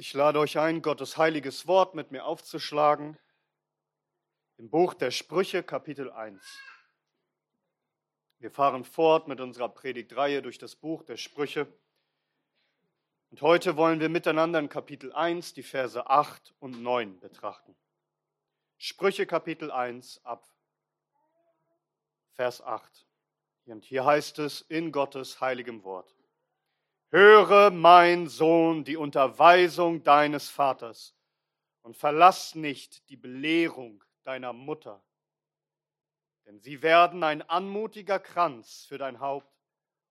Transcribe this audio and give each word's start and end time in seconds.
Ich 0.00 0.12
lade 0.12 0.38
euch 0.38 0.56
ein, 0.60 0.80
Gottes 0.80 1.16
heiliges 1.16 1.66
Wort 1.66 1.96
mit 1.96 2.12
mir 2.12 2.24
aufzuschlagen. 2.24 3.18
Im 4.56 4.70
Buch 4.70 4.94
der 4.94 5.10
Sprüche, 5.10 5.64
Kapitel 5.64 6.12
1. 6.12 6.40
Wir 8.38 8.52
fahren 8.52 8.84
fort 8.84 9.26
mit 9.26 9.40
unserer 9.40 9.68
Predigtreihe 9.68 10.40
durch 10.40 10.56
das 10.56 10.76
Buch 10.76 11.02
der 11.02 11.16
Sprüche. 11.16 11.66
Und 13.30 13.42
heute 13.42 13.76
wollen 13.76 13.98
wir 13.98 14.08
miteinander 14.08 14.60
in 14.60 14.68
Kapitel 14.68 15.12
1 15.12 15.54
die 15.54 15.64
Verse 15.64 16.08
8 16.08 16.54
und 16.60 16.80
9 16.80 17.18
betrachten. 17.18 17.74
Sprüche 18.76 19.26
Kapitel 19.26 19.72
1 19.72 20.24
ab 20.24 20.48
Vers 22.34 22.62
8. 22.62 23.04
Und 23.66 23.84
hier 23.84 24.04
heißt 24.04 24.38
es 24.38 24.60
in 24.60 24.92
Gottes 24.92 25.40
heiligem 25.40 25.82
Wort. 25.82 26.17
Höre, 27.10 27.70
mein 27.70 28.26
Sohn, 28.26 28.84
die 28.84 28.98
Unterweisung 28.98 30.02
deines 30.02 30.50
Vaters 30.50 31.16
und 31.80 31.96
verlass 31.96 32.54
nicht 32.54 33.08
die 33.08 33.16
Belehrung 33.16 34.04
deiner 34.24 34.52
Mutter, 34.52 35.02
denn 36.44 36.60
sie 36.60 36.82
werden 36.82 37.24
ein 37.24 37.40
anmutiger 37.40 38.18
Kranz 38.18 38.84
für 38.86 38.98
dein 38.98 39.20
Haupt 39.20 39.50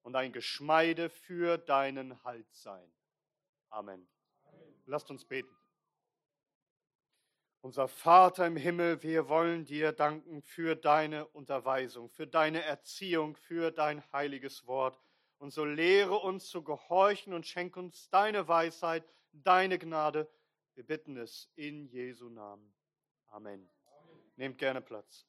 und 0.01 0.15
ein 0.15 0.33
Geschmeide 0.33 1.11
für 1.11 1.59
deinen 1.59 2.23
Hals 2.23 2.63
sein. 2.63 2.91
Amen. 3.69 4.07
Amen. 4.45 4.81
Lasst 4.87 5.11
uns 5.11 5.23
beten. 5.23 5.55
Unser 7.61 7.87
Vater 7.87 8.47
im 8.47 8.55
Himmel, 8.55 9.03
wir 9.03 9.29
wollen 9.29 9.65
dir 9.65 9.91
danken 9.91 10.41
für 10.41 10.75
deine 10.75 11.27
Unterweisung, 11.27 12.09
für 12.09 12.25
deine 12.25 12.63
Erziehung, 12.63 13.35
für 13.35 13.69
dein 13.71 14.01
heiliges 14.11 14.65
Wort. 14.65 14.99
Und 15.39 15.51
so 15.51 15.65
lehre 15.65 16.15
uns 16.15 16.49
zu 16.49 16.63
gehorchen 16.63 17.33
und 17.33 17.45
schenk 17.45 17.77
uns 17.77 18.09
deine 18.09 18.47
Weisheit, 18.47 19.07
deine 19.31 19.77
Gnade. 19.77 20.29
Wir 20.73 20.83
bitten 20.83 21.17
es 21.17 21.49
in 21.55 21.87
Jesu 21.87 22.29
Namen. 22.29 22.73
Amen. 23.27 23.69
Amen. 23.85 24.19
Nehmt 24.35 24.57
gerne 24.57 24.81
Platz. 24.81 25.27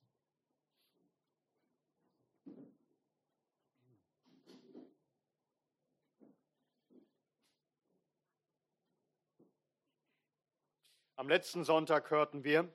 Am 11.17 11.29
letzten 11.29 11.64
Sonntag 11.64 12.11
hörten 12.11 12.45
wir, 12.45 12.73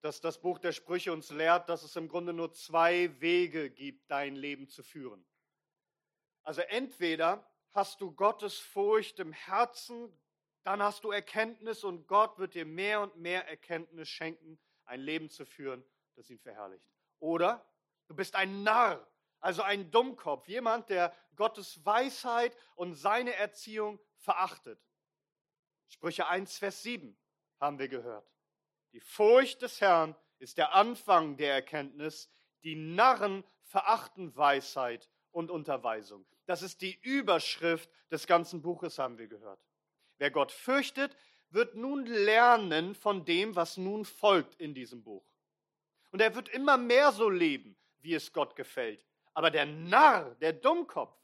dass 0.00 0.20
das 0.20 0.40
Buch 0.40 0.60
der 0.60 0.70
Sprüche 0.70 1.12
uns 1.12 1.30
lehrt, 1.30 1.68
dass 1.68 1.82
es 1.82 1.96
im 1.96 2.06
Grunde 2.06 2.32
nur 2.32 2.52
zwei 2.52 3.20
Wege 3.20 3.70
gibt, 3.70 4.08
dein 4.08 4.36
Leben 4.36 4.68
zu 4.68 4.84
führen. 4.84 5.26
Also 6.46 6.60
entweder 6.60 7.44
hast 7.72 8.00
du 8.00 8.12
Gottes 8.12 8.56
Furcht 8.60 9.18
im 9.18 9.32
Herzen, 9.32 10.16
dann 10.62 10.80
hast 10.80 11.02
du 11.02 11.10
Erkenntnis 11.10 11.82
und 11.82 12.06
Gott 12.06 12.38
wird 12.38 12.54
dir 12.54 12.64
mehr 12.64 13.00
und 13.00 13.16
mehr 13.16 13.48
Erkenntnis 13.48 14.08
schenken, 14.08 14.56
ein 14.84 15.00
Leben 15.00 15.28
zu 15.28 15.44
führen, 15.44 15.84
das 16.14 16.30
ihn 16.30 16.38
verherrlicht. 16.38 16.88
Oder 17.18 17.66
du 18.06 18.14
bist 18.14 18.36
ein 18.36 18.62
Narr, 18.62 19.04
also 19.40 19.62
ein 19.62 19.90
Dummkopf, 19.90 20.46
jemand, 20.46 20.88
der 20.88 21.12
Gottes 21.34 21.84
Weisheit 21.84 22.56
und 22.76 22.94
seine 22.94 23.34
Erziehung 23.34 23.98
verachtet. 24.14 24.78
Sprüche 25.88 26.28
1, 26.28 26.58
Vers 26.58 26.80
7 26.84 27.18
haben 27.58 27.80
wir 27.80 27.88
gehört. 27.88 28.32
Die 28.92 29.00
Furcht 29.00 29.62
des 29.62 29.80
Herrn 29.80 30.14
ist 30.38 30.58
der 30.58 30.74
Anfang 30.74 31.36
der 31.38 31.54
Erkenntnis, 31.54 32.30
die 32.62 32.76
Narren 32.76 33.42
verachten 33.62 34.36
Weisheit 34.36 35.10
und 35.36 35.50
Unterweisung. 35.50 36.24
Das 36.46 36.62
ist 36.62 36.80
die 36.80 36.98
Überschrift 37.02 37.90
des 38.10 38.26
ganzen 38.26 38.62
Buches, 38.62 38.98
haben 38.98 39.18
wir 39.18 39.28
gehört. 39.28 39.60
Wer 40.16 40.30
Gott 40.30 40.50
fürchtet, 40.50 41.14
wird 41.50 41.74
nun 41.74 42.06
lernen 42.06 42.94
von 42.94 43.26
dem, 43.26 43.54
was 43.54 43.76
nun 43.76 44.06
folgt 44.06 44.54
in 44.54 44.72
diesem 44.72 45.02
Buch. 45.02 45.26
Und 46.10 46.22
er 46.22 46.34
wird 46.34 46.48
immer 46.48 46.78
mehr 46.78 47.12
so 47.12 47.28
leben, 47.28 47.76
wie 47.98 48.14
es 48.14 48.32
Gott 48.32 48.56
gefällt. 48.56 49.04
Aber 49.34 49.50
der 49.50 49.66
Narr, 49.66 50.34
der 50.36 50.54
Dummkopf, 50.54 51.14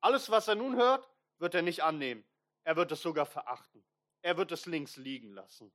alles, 0.00 0.30
was 0.30 0.46
er 0.46 0.54
nun 0.54 0.76
hört, 0.76 1.08
wird 1.38 1.56
er 1.56 1.62
nicht 1.62 1.82
annehmen. 1.82 2.24
Er 2.62 2.76
wird 2.76 2.92
es 2.92 3.02
sogar 3.02 3.26
verachten. 3.26 3.84
Er 4.22 4.36
wird 4.36 4.52
es 4.52 4.66
links 4.66 4.96
liegen 4.96 5.32
lassen. 5.32 5.72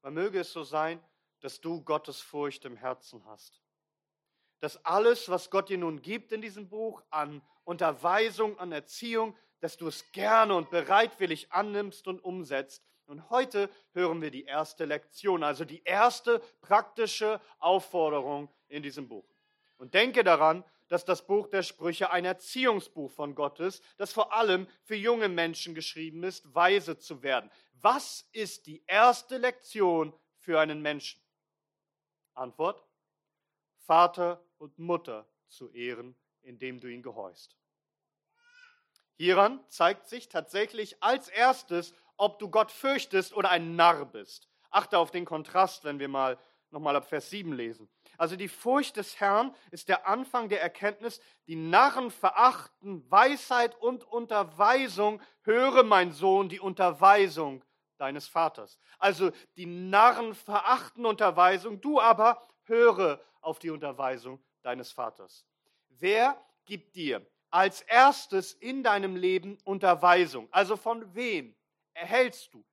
Man 0.00 0.14
möge 0.14 0.40
es 0.40 0.50
so 0.50 0.64
sein, 0.64 1.04
dass 1.40 1.60
du 1.60 1.82
Gottes 1.84 2.22
Furcht 2.22 2.64
im 2.64 2.76
Herzen 2.76 3.26
hast 3.26 3.61
dass 4.62 4.84
alles, 4.84 5.28
was 5.28 5.50
Gott 5.50 5.70
dir 5.70 5.78
nun 5.78 6.02
gibt 6.02 6.30
in 6.30 6.40
diesem 6.40 6.68
Buch 6.68 7.02
an 7.10 7.42
Unterweisung, 7.64 8.56
an 8.60 8.70
Erziehung, 8.70 9.36
dass 9.58 9.76
du 9.76 9.88
es 9.88 10.12
gerne 10.12 10.54
und 10.54 10.70
bereitwillig 10.70 11.50
annimmst 11.50 12.06
und 12.06 12.22
umsetzt. 12.22 12.84
Und 13.06 13.28
heute 13.28 13.68
hören 13.92 14.22
wir 14.22 14.30
die 14.30 14.44
erste 14.44 14.84
Lektion, 14.84 15.42
also 15.42 15.64
die 15.64 15.82
erste 15.82 16.38
praktische 16.60 17.40
Aufforderung 17.58 18.48
in 18.68 18.84
diesem 18.84 19.08
Buch. 19.08 19.24
Und 19.78 19.94
denke 19.94 20.22
daran, 20.22 20.62
dass 20.86 21.04
das 21.04 21.26
Buch 21.26 21.48
der 21.48 21.64
Sprüche 21.64 22.12
ein 22.12 22.24
Erziehungsbuch 22.24 23.10
von 23.10 23.34
Gott 23.34 23.58
ist, 23.58 23.82
das 23.96 24.12
vor 24.12 24.32
allem 24.32 24.68
für 24.84 24.94
junge 24.94 25.28
Menschen 25.28 25.74
geschrieben 25.74 26.22
ist, 26.22 26.54
weise 26.54 26.96
zu 27.00 27.24
werden. 27.24 27.50
Was 27.80 28.28
ist 28.30 28.66
die 28.66 28.84
erste 28.86 29.38
Lektion 29.38 30.14
für 30.38 30.60
einen 30.60 30.82
Menschen? 30.82 31.20
Antwort, 32.34 32.86
Vater 33.86 34.40
und 34.62 34.78
Mutter 34.78 35.26
zu 35.48 35.70
ehren, 35.72 36.16
indem 36.40 36.78
du 36.78 36.86
ihn 36.86 37.02
gehorchst. 37.02 37.56
Hieran 39.16 39.60
zeigt 39.68 40.06
sich 40.06 40.28
tatsächlich 40.28 41.02
als 41.02 41.28
erstes, 41.28 41.92
ob 42.16 42.38
du 42.38 42.48
Gott 42.48 42.70
fürchtest 42.70 43.34
oder 43.34 43.50
ein 43.50 43.74
Narr 43.74 44.06
bist. 44.06 44.48
Achte 44.70 44.98
auf 44.98 45.10
den 45.10 45.24
Kontrast, 45.24 45.82
wenn 45.84 45.98
wir 45.98 46.08
mal 46.08 46.38
nochmal 46.70 46.94
ab 46.96 47.08
Vers 47.08 47.28
7 47.28 47.52
lesen. 47.52 47.90
Also 48.16 48.36
die 48.36 48.48
Furcht 48.48 48.96
des 48.96 49.18
Herrn 49.18 49.54
ist 49.72 49.88
der 49.88 50.06
Anfang 50.06 50.48
der 50.48 50.62
Erkenntnis, 50.62 51.20
die 51.48 51.56
Narren 51.56 52.10
verachten 52.10 53.10
Weisheit 53.10 53.74
und 53.80 54.04
Unterweisung. 54.04 55.20
Höre, 55.42 55.82
mein 55.82 56.12
Sohn, 56.12 56.48
die 56.48 56.60
Unterweisung 56.60 57.64
deines 57.98 58.28
Vaters. 58.28 58.78
Also 58.98 59.32
die 59.56 59.66
Narren 59.66 60.34
verachten 60.34 61.04
Unterweisung, 61.04 61.80
du 61.80 62.00
aber 62.00 62.46
höre 62.64 63.20
auf 63.40 63.58
die 63.58 63.70
Unterweisung 63.70 64.42
deines 64.62 64.92
Vaters. 64.92 65.44
Wer 65.88 66.40
gibt 66.64 66.96
dir 66.96 67.26
als 67.50 67.82
erstes 67.82 68.54
in 68.54 68.82
deinem 68.82 69.16
Leben 69.16 69.58
Unterweisung? 69.64 70.48
Also 70.52 70.76
von 70.76 71.14
wem 71.14 71.54
erhältst 71.94 72.52
du 72.54 72.64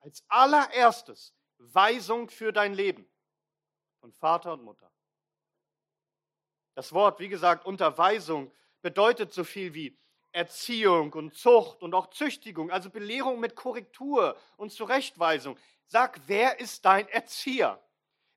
als 0.00 0.24
allererstes 0.28 1.34
Weisung 1.58 2.28
für 2.28 2.52
dein 2.52 2.74
Leben? 2.74 3.08
Von 4.00 4.12
Vater 4.12 4.52
und 4.52 4.62
Mutter. 4.62 4.90
Das 6.74 6.92
Wort, 6.92 7.20
wie 7.20 7.28
gesagt, 7.28 7.64
Unterweisung 7.64 8.52
bedeutet 8.82 9.32
so 9.32 9.44
viel 9.44 9.72
wie 9.74 9.96
Erziehung 10.32 11.12
und 11.12 11.34
Zucht 11.34 11.82
und 11.82 11.94
auch 11.94 12.10
Züchtigung, 12.10 12.70
also 12.72 12.90
Belehrung 12.90 13.38
mit 13.38 13.54
Korrektur 13.54 14.36
und 14.56 14.72
Zurechtweisung. 14.72 15.56
Sag, 15.86 16.20
wer 16.26 16.58
ist 16.58 16.84
dein 16.84 17.08
Erzieher? 17.08 17.80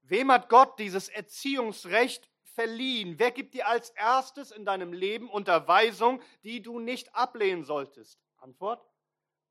Wem 0.03 0.31
hat 0.31 0.47
Gott 0.47 0.77
dieses 0.77 1.09
Erziehungsrecht 1.09 2.29
verliehen? 2.57 3.19
Wer 3.19 3.29
gibt 3.29 3.53
dir 3.53 3.67
als 3.67 3.91
erstes 3.91 4.49
in 4.49 4.65
deinem 4.65 4.91
Leben 4.91 5.29
Unterweisung, 5.29 6.23
die 6.41 6.63
du 6.63 6.79
nicht 6.79 7.13
ablehnen 7.13 7.63
solltest? 7.63 8.19
Antwort, 8.37 8.83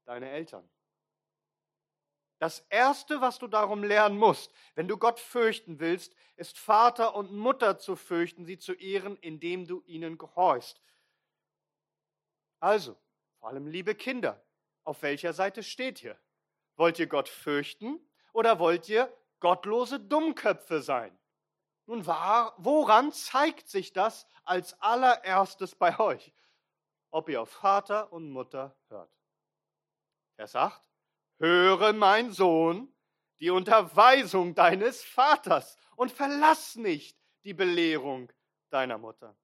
deine 0.06 0.28
Eltern. 0.28 0.68
Das 2.40 2.66
Erste, 2.68 3.20
was 3.20 3.38
du 3.38 3.46
darum 3.46 3.84
lernen 3.84 4.18
musst, 4.18 4.52
wenn 4.74 4.88
du 4.88 4.96
Gott 4.98 5.20
fürchten 5.20 5.78
willst, 5.78 6.16
ist 6.34 6.58
Vater 6.58 7.14
und 7.14 7.32
Mutter 7.32 7.78
zu 7.78 7.94
fürchten, 7.94 8.44
sie 8.44 8.58
zu 8.58 8.72
ehren, 8.72 9.16
indem 9.18 9.68
du 9.68 9.82
ihnen 9.86 10.18
gehorchst. 10.18 10.82
Also, 12.58 12.96
vor 13.38 13.50
allem 13.50 13.68
liebe 13.68 13.94
Kinder, 13.94 14.44
auf 14.82 15.02
welcher 15.02 15.32
Seite 15.32 15.62
steht 15.62 16.02
ihr? 16.02 16.18
Wollt 16.74 16.98
ihr 16.98 17.06
Gott 17.06 17.28
fürchten 17.28 18.00
oder 18.32 18.59
wollt 18.59 18.88
ihr 18.88 19.16
gottlose 19.38 20.00
Dummköpfe 20.00 20.82
sein? 20.82 21.16
Nun, 21.86 22.04
woran 22.06 23.12
zeigt 23.12 23.68
sich 23.68 23.92
das 23.92 24.27
als 24.44 24.80
allererstes 24.80 25.74
bei 25.74 25.98
euch? 25.98 26.33
Ob 27.10 27.28
ihr 27.28 27.41
auf 27.41 27.50
Vater 27.50 28.12
und 28.12 28.30
Mutter 28.30 28.77
hört. 28.88 29.10
Er 30.36 30.48
sagt, 30.48 30.91
höre 31.38 31.92
mein 31.92 32.33
Sohn 32.33 32.92
die 33.38 33.50
Unterweisung 33.50 34.54
deines 34.54 35.04
Vaters 35.04 35.77
und 35.94 36.10
verlass 36.10 36.77
nicht 36.77 37.18
die 37.44 37.54
Belehrung 37.54 38.33
deiner 38.71 38.98
Mutter. 38.98 39.36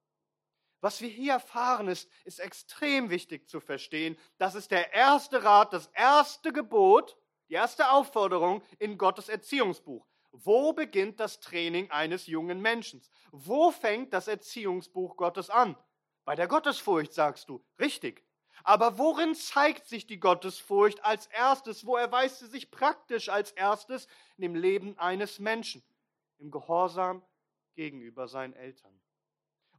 Was 0.81 0.99
wir 0.99 1.07
hier 1.09 1.33
erfahren 1.33 1.87
ist, 1.87 2.09
ist 2.25 2.39
extrem 2.39 3.09
wichtig 3.09 3.47
zu 3.47 3.61
verstehen. 3.61 4.17
Das 4.37 4.53
ist 4.53 4.69
der 4.69 4.93
erste 4.93 5.43
Rat, 5.43 5.71
das 5.71 5.87
erste 5.93 6.51
Gebot, 6.51 7.15
die 7.47 7.53
erste 7.53 7.89
Aufforderung 7.89 8.61
in 8.79 8.97
Gottes 8.97 9.29
Erziehungsbuch. 9.29 10.05
Wo 10.33 10.73
beginnt 10.73 11.19
das 11.19 11.39
Training 11.39 11.91
eines 11.91 12.25
jungen 12.25 12.59
Menschen? 12.59 13.01
Wo 13.31 13.69
fängt 13.69 14.13
das 14.13 14.27
Erziehungsbuch 14.27 15.15
Gottes 15.15 15.51
an? 15.51 15.77
Bei 16.25 16.35
der 16.35 16.47
Gottesfurcht, 16.47 17.13
sagst 17.13 17.49
du. 17.49 17.63
Richtig. 17.79 18.25
Aber 18.63 18.97
worin 18.97 19.35
zeigt 19.35 19.87
sich 19.87 20.07
die 20.07 20.19
Gottesfurcht 20.19 21.05
als 21.05 21.27
erstes? 21.27 21.85
Wo 21.85 21.97
erweist 21.97 22.39
sie 22.39 22.47
sich 22.47 22.71
praktisch 22.71 23.29
als 23.29 23.51
erstes? 23.51 24.07
In 24.37 24.41
dem 24.41 24.55
Leben 24.55 24.97
eines 24.97 25.37
Menschen, 25.37 25.83
im 26.39 26.49
Gehorsam 26.49 27.23
gegenüber 27.75 28.27
seinen 28.27 28.53
Eltern. 28.53 28.99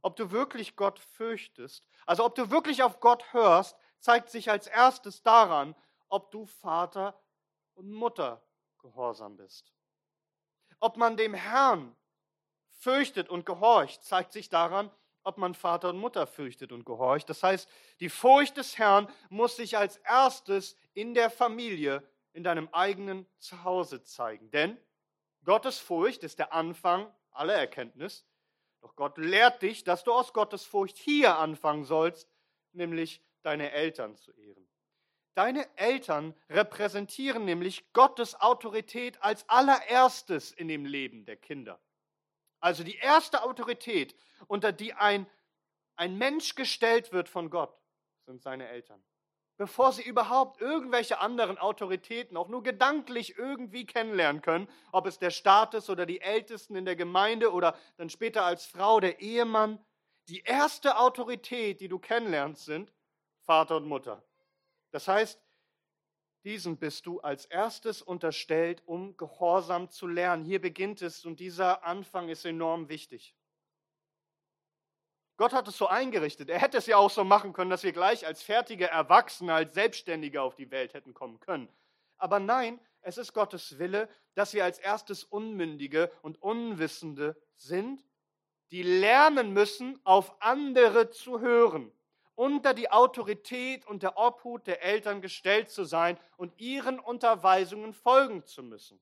Ob 0.01 0.15
du 0.15 0.31
wirklich 0.31 0.77
Gott 0.77 0.99
fürchtest, 0.99 1.85
also 2.05 2.23
ob 2.23 2.35
du 2.35 2.49
wirklich 2.49 2.81
auf 2.83 2.99
Gott 3.01 3.33
hörst, 3.33 3.75
zeigt 3.99 4.29
sich 4.29 4.49
als 4.49 4.67
erstes 4.67 5.21
daran, 5.21 5.75
ob 6.07 6.31
du 6.31 6.45
Vater 6.45 7.19
und 7.73 7.91
Mutter 7.91 8.41
gehorsam 8.79 9.35
bist. 9.35 9.74
Ob 10.79 10.97
man 10.97 11.17
dem 11.17 11.33
Herrn 11.33 11.95
fürchtet 12.79 13.29
und 13.29 13.45
gehorcht, 13.45 14.03
zeigt 14.03 14.31
sich 14.31 14.49
daran, 14.49 14.91
ob 15.23 15.37
man 15.37 15.55
Vater 15.55 15.89
und 15.89 15.97
Mutter 15.97 16.27
fürchtet 16.27 16.71
und 16.71 16.85
gehorcht. 16.85 17.29
Das 17.29 17.41
heißt, 17.41 17.67
die 17.99 18.09
Furcht 18.09 18.57
des 18.57 18.77
Herrn 18.77 19.11
muss 19.29 19.55
sich 19.55 19.77
als 19.77 19.97
erstes 19.97 20.75
in 20.93 21.13
der 21.13 21.29
Familie, 21.29 22.07
in 22.33 22.43
deinem 22.43 22.69
eigenen 22.71 23.25
Zuhause 23.39 24.03
zeigen. 24.03 24.51
Denn 24.51 24.77
Gottes 25.43 25.79
Furcht 25.79 26.23
ist 26.23 26.37
der 26.37 26.53
Anfang 26.53 27.11
aller 27.31 27.55
Erkenntnis. 27.55 28.25
Doch 28.81 28.95
Gott 28.95 29.17
lehrt 29.17 29.63
dich, 29.63 29.83
dass 29.83 30.03
du 30.03 30.11
aus 30.11 30.31
Gottes 30.31 30.63
Furcht 30.63 30.97
hier 30.97 31.37
anfangen 31.37 31.85
sollst, 31.85 32.29
nämlich 32.71 33.21
deine 33.41 33.71
Eltern 33.71 34.15
zu 34.17 34.31
ehren. 34.33 34.64
Deine 35.35 35.67
Eltern 35.77 36.33
repräsentieren 36.49 37.43
nämlich 37.43 37.91
Gottes 37.91 38.39
Autorität 38.39 39.21
als 39.21 39.47
allererstes 39.49 40.53
in 40.53 40.69
dem 40.69 40.85
Leben 40.85 41.25
der 41.25 41.35
Kinder. 41.35 41.79
Also 42.61 42.85
die 42.85 42.95
erste 42.95 43.43
Autorität, 43.43 44.15
unter 44.47 44.71
die 44.71 44.93
ein, 44.93 45.27
ein 45.97 46.17
Mensch 46.17 46.55
gestellt 46.55 47.11
wird 47.11 47.27
von 47.27 47.49
Gott, 47.49 47.77
sind 48.25 48.41
seine 48.41 48.69
Eltern. 48.69 49.03
Bevor 49.57 49.91
sie 49.91 50.03
überhaupt 50.03 50.61
irgendwelche 50.61 51.19
anderen 51.19 51.57
Autoritäten 51.57 52.37
auch 52.37 52.47
nur 52.47 52.63
gedanklich 52.63 53.37
irgendwie 53.37 53.85
kennenlernen 53.85 54.41
können, 54.41 54.69
ob 54.93 55.05
es 55.05 55.19
der 55.19 55.31
Staat 55.31 55.73
ist 55.73 55.89
oder 55.89 56.05
die 56.05 56.21
Ältesten 56.21 56.75
in 56.75 56.85
der 56.85 56.95
Gemeinde 56.95 57.51
oder 57.51 57.77
dann 57.97 58.09
später 58.09 58.45
als 58.45 58.65
Frau 58.65 59.01
der 59.01 59.19
Ehemann, 59.19 59.83
die 60.29 60.41
erste 60.41 60.97
Autorität, 60.97 61.81
die 61.81 61.87
du 61.89 61.99
kennenlernst, 61.99 62.65
sind 62.65 62.93
Vater 63.41 63.77
und 63.77 63.85
Mutter. 63.85 64.23
Das 64.91 65.07
heißt, 65.07 65.41
diesen 66.45 66.77
bist 66.77 67.07
du 67.07 67.19
als 67.21 67.45
erstes 67.45 68.03
unterstellt, 68.03 68.83
um 68.85 69.17
Gehorsam 69.17 69.89
zu 69.89 70.05
lernen. 70.05 70.45
Hier 70.45 70.61
beginnt 70.61 71.01
es 71.01 71.25
und 71.25 71.39
dieser 71.39 71.83
Anfang 71.83 72.29
ist 72.29 72.45
enorm 72.45 72.87
wichtig. 72.87 73.35
Gott 75.37 75.53
hat 75.53 75.67
es 75.67 75.75
so 75.75 75.87
eingerichtet. 75.87 76.49
Er 76.49 76.59
hätte 76.59 76.77
es 76.77 76.85
ja 76.85 76.97
auch 76.97 77.09
so 77.09 77.23
machen 77.23 77.51
können, 77.51 77.71
dass 77.71 77.83
wir 77.83 77.91
gleich 77.91 78.25
als 78.27 78.43
fertige 78.43 78.87
Erwachsene, 78.87 79.53
als 79.53 79.73
Selbstständige 79.73 80.41
auf 80.41 80.55
die 80.55 80.69
Welt 80.71 80.93
hätten 80.93 81.13
kommen 81.13 81.39
können. 81.39 81.67
Aber 82.17 82.39
nein, 82.39 82.79
es 83.01 83.17
ist 83.17 83.33
Gottes 83.33 83.79
Wille, 83.79 84.07
dass 84.35 84.53
wir 84.53 84.63
als 84.63 84.77
erstes 84.77 85.23
Unmündige 85.23 86.11
und 86.21 86.41
Unwissende 86.41 87.35
sind, 87.55 88.05
die 88.71 88.83
lernen 88.83 89.51
müssen, 89.51 89.99
auf 90.05 90.41
andere 90.41 91.09
zu 91.09 91.39
hören 91.39 91.91
unter 92.35 92.73
die 92.73 92.91
Autorität 92.91 93.85
und 93.87 94.03
der 94.03 94.17
Obhut 94.17 94.67
der 94.67 94.83
Eltern 94.83 95.21
gestellt 95.21 95.69
zu 95.69 95.85
sein 95.85 96.19
und 96.37 96.59
ihren 96.59 96.99
Unterweisungen 96.99 97.93
folgen 97.93 98.45
zu 98.45 98.61
müssen. 98.61 99.01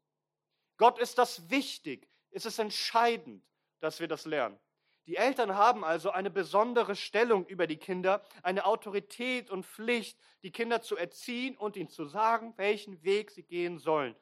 Gott 0.78 1.00
ist 1.00 1.18
das 1.18 1.50
wichtig, 1.50 2.08
ist 2.30 2.46
es 2.46 2.60
entscheidend, 2.60 3.44
dass 3.80 4.00
wir 4.00 4.08
das 4.08 4.26
lernen. 4.26 4.60
Die 5.06 5.18
Eltern 5.18 5.56
haben 5.56 5.84
also 5.84 6.12
eine 6.12 6.30
besondere 6.30 6.96
Stellung 6.96 7.46
über 7.48 7.68
die 7.68 7.78
Kinder, 7.78 8.24
eine 8.42 8.66
Autorität 8.66 9.50
und 9.50 9.66
Pflicht, 9.66 10.18
die 10.44 10.52
Kinder 10.52 10.82
zu 10.82 10.96
erziehen 10.96 11.58
und 11.58 11.76
ihnen 11.76 11.90
zu 11.90 12.06
sagen, 12.06 12.54
welchen 12.56 13.04
Weg 13.04 13.32
sie 13.32 13.44
gehen 13.44 13.80
sollen. 13.80 14.16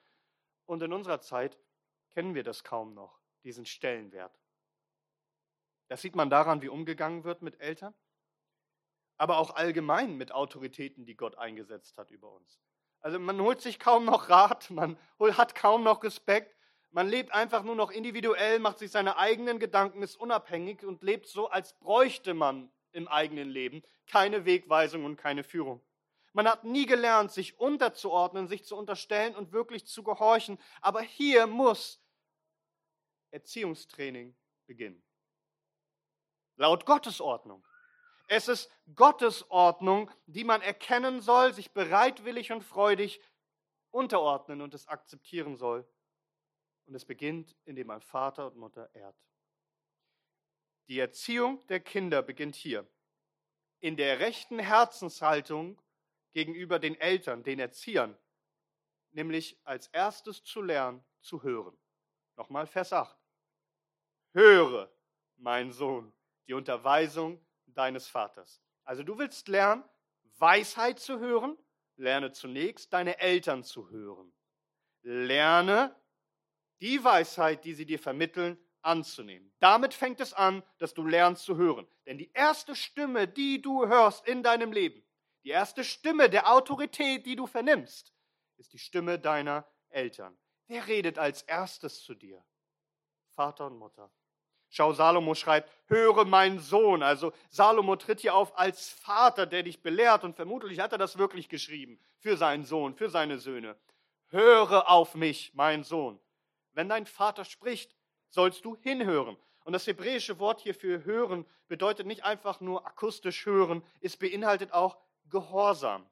Und 0.65 0.81
in 0.81 0.91
unserer 0.91 1.21
Zeit 1.21 1.59
kennen 2.09 2.33
wir 2.33 2.43
das 2.43 2.63
kaum 2.63 2.95
noch, 2.95 3.19
diesen 3.43 3.65
Stellenwert. 3.65 4.35
Das 5.87 6.01
sieht 6.01 6.15
man 6.15 6.29
daran, 6.29 6.61
wie 6.61 6.69
umgegangen 6.69 7.23
wird 7.25 7.41
mit 7.41 7.59
Eltern 7.59 7.93
aber 9.21 9.37
auch 9.37 9.53
allgemein 9.53 10.17
mit 10.17 10.31
Autoritäten, 10.31 11.05
die 11.05 11.15
Gott 11.15 11.37
eingesetzt 11.37 11.95
hat 11.99 12.09
über 12.09 12.31
uns. 12.31 12.59
Also 13.01 13.19
man 13.19 13.39
holt 13.39 13.61
sich 13.61 13.77
kaum 13.77 14.03
noch 14.03 14.29
Rat, 14.29 14.71
man 14.71 14.97
hat 15.19 15.53
kaum 15.53 15.83
noch 15.83 16.03
Respekt, 16.03 16.57
man 16.89 17.07
lebt 17.07 17.31
einfach 17.31 17.61
nur 17.61 17.75
noch 17.75 17.91
individuell, 17.91 18.57
macht 18.57 18.79
sich 18.79 18.89
seine 18.89 19.17
eigenen 19.17 19.59
Gedanken, 19.59 20.01
ist 20.01 20.15
unabhängig 20.15 20.83
und 20.83 21.03
lebt 21.03 21.27
so, 21.27 21.51
als 21.51 21.77
bräuchte 21.77 22.33
man 22.33 22.71
im 22.93 23.07
eigenen 23.07 23.47
Leben 23.47 23.83
keine 24.07 24.45
Wegweisung 24.45 25.05
und 25.05 25.17
keine 25.17 25.43
Führung. 25.43 25.83
Man 26.33 26.47
hat 26.47 26.63
nie 26.63 26.87
gelernt, 26.87 27.31
sich 27.31 27.59
unterzuordnen, 27.59 28.47
sich 28.47 28.65
zu 28.65 28.75
unterstellen 28.75 29.35
und 29.35 29.51
wirklich 29.51 29.85
zu 29.85 30.01
gehorchen. 30.01 30.57
Aber 30.81 31.01
hier 31.01 31.45
muss 31.45 32.01
Erziehungstraining 33.29 34.35
beginnen. 34.65 35.03
Laut 36.55 36.87
Gottes 36.87 37.21
Ordnung. 37.21 37.63
Es 38.31 38.47
ist 38.47 38.71
Gottes 38.95 39.51
Ordnung, 39.51 40.09
die 40.25 40.45
man 40.45 40.61
erkennen 40.61 41.19
soll, 41.19 41.53
sich 41.53 41.73
bereitwillig 41.73 42.53
und 42.53 42.63
freudig 42.63 43.19
unterordnen 43.89 44.61
und 44.61 44.73
es 44.73 44.87
akzeptieren 44.87 45.57
soll. 45.57 45.85
Und 46.85 46.95
es 46.95 47.03
beginnt, 47.03 47.57
indem 47.65 47.87
man 47.87 47.99
Vater 47.99 48.47
und 48.47 48.55
Mutter 48.55 48.89
ehrt. 48.95 49.17
Die 50.87 50.97
Erziehung 50.97 51.59
der 51.67 51.81
Kinder 51.81 52.21
beginnt 52.21 52.55
hier. 52.55 52.87
In 53.81 53.97
der 53.97 54.21
rechten 54.21 54.59
Herzenshaltung 54.59 55.77
gegenüber 56.31 56.79
den 56.79 56.95
Eltern, 57.01 57.43
den 57.43 57.59
Erziehern, 57.59 58.17
nämlich 59.09 59.59
als 59.65 59.87
erstes 59.87 60.41
zu 60.41 60.61
lernen, 60.61 61.03
zu 61.19 61.43
hören. 61.43 61.77
Nochmal 62.37 62.65
Vers 62.65 62.93
8. 62.93 63.13
Höre, 64.31 64.89
mein 65.35 65.73
Sohn, 65.73 66.13
die 66.47 66.53
Unterweisung 66.53 67.45
deines 67.73 68.07
Vaters. 68.07 68.61
Also 68.83 69.03
du 69.03 69.17
willst 69.17 69.47
lernen, 69.47 69.83
Weisheit 70.37 70.99
zu 70.99 71.19
hören, 71.19 71.57
lerne 71.95 72.31
zunächst 72.31 72.91
deine 72.93 73.19
Eltern 73.19 73.63
zu 73.63 73.89
hören. 73.89 74.33
Lerne 75.03 75.95
die 76.79 77.03
Weisheit, 77.03 77.63
die 77.63 77.73
sie 77.73 77.85
dir 77.85 77.99
vermitteln, 77.99 78.57
anzunehmen. 78.81 79.53
Damit 79.59 79.93
fängt 79.93 80.19
es 80.19 80.33
an, 80.33 80.63
dass 80.79 80.93
du 80.93 81.05
lernst 81.05 81.43
zu 81.43 81.55
hören. 81.55 81.87
Denn 82.05 82.17
die 82.17 82.31
erste 82.33 82.75
Stimme, 82.75 83.27
die 83.27 83.61
du 83.61 83.87
hörst 83.87 84.27
in 84.27 84.41
deinem 84.41 84.71
Leben, 84.71 85.03
die 85.43 85.49
erste 85.49 85.83
Stimme 85.83 86.29
der 86.29 86.51
Autorität, 86.51 87.25
die 87.25 87.35
du 87.35 87.47
vernimmst, 87.47 88.13
ist 88.57 88.73
die 88.73 88.79
Stimme 88.79 89.19
deiner 89.19 89.67
Eltern. 89.89 90.37
Wer 90.67 90.87
redet 90.87 91.17
als 91.17 91.43
erstes 91.43 92.03
zu 92.03 92.13
dir? 92.15 92.43
Vater 93.29 93.67
und 93.67 93.77
Mutter. 93.77 94.11
Schau, 94.73 94.93
Salomo 94.93 95.35
schreibt, 95.35 95.69
höre 95.87 96.23
mein 96.23 96.59
Sohn. 96.59 97.03
Also 97.03 97.33
Salomo 97.49 97.97
tritt 97.97 98.21
hier 98.21 98.33
auf 98.33 98.57
als 98.57 98.89
Vater, 98.89 99.45
der 99.45 99.63
dich 99.63 99.83
belehrt 99.83 100.23
und 100.23 100.37
vermutlich 100.37 100.79
hat 100.79 100.93
er 100.93 100.97
das 100.97 101.17
wirklich 101.17 101.49
geschrieben 101.49 101.99
für 102.19 102.37
seinen 102.37 102.63
Sohn, 102.63 102.95
für 102.95 103.09
seine 103.09 103.37
Söhne. 103.37 103.75
Höre 104.29 104.89
auf 104.89 105.13
mich, 105.13 105.51
mein 105.55 105.83
Sohn. 105.83 106.17
Wenn 106.71 106.87
dein 106.87 107.05
Vater 107.05 107.43
spricht, 107.43 107.93
sollst 108.29 108.63
du 108.63 108.77
hinhören. 108.77 109.35
Und 109.65 109.73
das 109.73 109.85
hebräische 109.87 110.39
Wort 110.39 110.61
hier 110.61 110.73
für 110.73 111.03
hören 111.03 111.45
bedeutet 111.67 112.07
nicht 112.07 112.23
einfach 112.23 112.61
nur 112.61 112.87
akustisch 112.87 113.45
hören, 113.45 113.83
es 113.99 114.15
beinhaltet 114.15 114.71
auch 114.71 114.97
Gehorsam. 115.29 116.05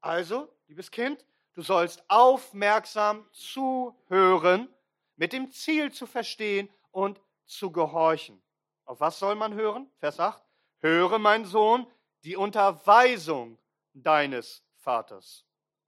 Also, 0.00 0.48
liebes 0.68 0.92
Kind, 0.92 1.26
du 1.54 1.62
sollst 1.62 2.04
aufmerksam 2.06 3.28
zuhören, 3.32 4.68
mit 5.16 5.32
dem 5.32 5.50
Ziel 5.50 5.90
zu 5.90 6.06
verstehen 6.06 6.70
und 6.92 7.20
zu 7.50 7.70
gehorchen. 7.72 8.42
Auf 8.84 9.00
was 9.00 9.18
soll 9.18 9.34
man 9.34 9.54
hören? 9.54 9.90
Vers 9.98 10.18
8. 10.20 10.42
Höre, 10.78 11.18
mein 11.18 11.44
Sohn, 11.44 11.86
die 12.24 12.36
Unterweisung 12.36 13.58
deines 13.92 14.64
Vaters. 14.76 15.44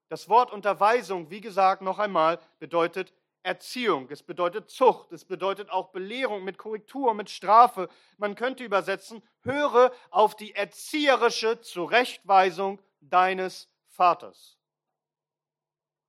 Das 0.09 0.29
Wort 0.29 0.53
Unterweisung, 0.53 1.31
wie 1.31 1.41
gesagt, 1.41 1.83
noch 1.83 1.99
einmal, 1.99 2.39
bedeutet 2.59 3.15
Erziehung, 3.43 4.09
es 4.11 4.23
bedeutet 4.23 4.71
Zucht, 4.71 5.11
es 5.11 5.25
bedeutet 5.25 5.71
auch 5.71 5.91
Belehrung 5.91 6.45
mit 6.45 6.59
Korrektur, 6.59 7.13
mit 7.15 7.29
Strafe. 7.29 7.89
Man 8.19 8.35
könnte 8.35 8.63
übersetzen, 8.63 9.23
höre 9.41 9.93
auf 10.11 10.37
die 10.37 10.55
erzieherische 10.55 11.61
Zurechtweisung 11.61 12.81
deines 13.01 13.69
Vaters. 13.89 14.59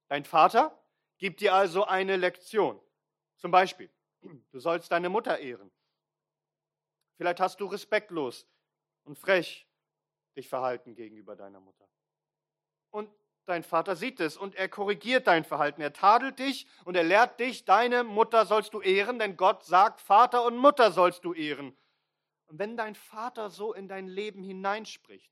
Dein 0.09 0.25
Vater 0.25 0.77
gibt 1.17 1.41
dir 1.41 1.55
also 1.55 1.85
eine 1.85 2.17
Lektion. 2.17 2.79
Zum 3.37 3.49
Beispiel, 3.49 3.89
Du 4.51 4.59
sollst 4.59 4.91
deine 4.91 5.09
Mutter 5.09 5.39
ehren. 5.39 5.71
Vielleicht 7.17 7.39
hast 7.39 7.59
du 7.59 7.65
respektlos 7.65 8.47
und 9.03 9.17
frech 9.17 9.67
dich 10.35 10.49
verhalten 10.49 10.95
gegenüber 10.95 11.35
deiner 11.35 11.59
Mutter. 11.59 11.87
Und 12.89 13.09
dein 13.45 13.63
Vater 13.63 13.95
sieht 13.95 14.19
es 14.19 14.37
und 14.37 14.55
er 14.55 14.69
korrigiert 14.69 15.27
dein 15.27 15.43
Verhalten. 15.43 15.81
Er 15.81 15.93
tadelt 15.93 16.39
dich 16.39 16.67
und 16.85 16.95
er 16.95 17.03
lehrt 17.03 17.39
dich, 17.39 17.65
deine 17.65 18.03
Mutter 18.03 18.45
sollst 18.45 18.73
du 18.73 18.81
ehren, 18.81 19.19
denn 19.19 19.37
Gott 19.37 19.63
sagt, 19.63 20.01
Vater 20.01 20.45
und 20.45 20.57
Mutter 20.57 20.91
sollst 20.91 21.25
du 21.25 21.33
ehren. 21.33 21.77
Und 22.45 22.59
wenn 22.59 22.77
dein 22.77 22.95
Vater 22.95 23.49
so 23.49 23.73
in 23.73 23.87
dein 23.87 24.07
Leben 24.07 24.43
hineinspricht, 24.43 25.31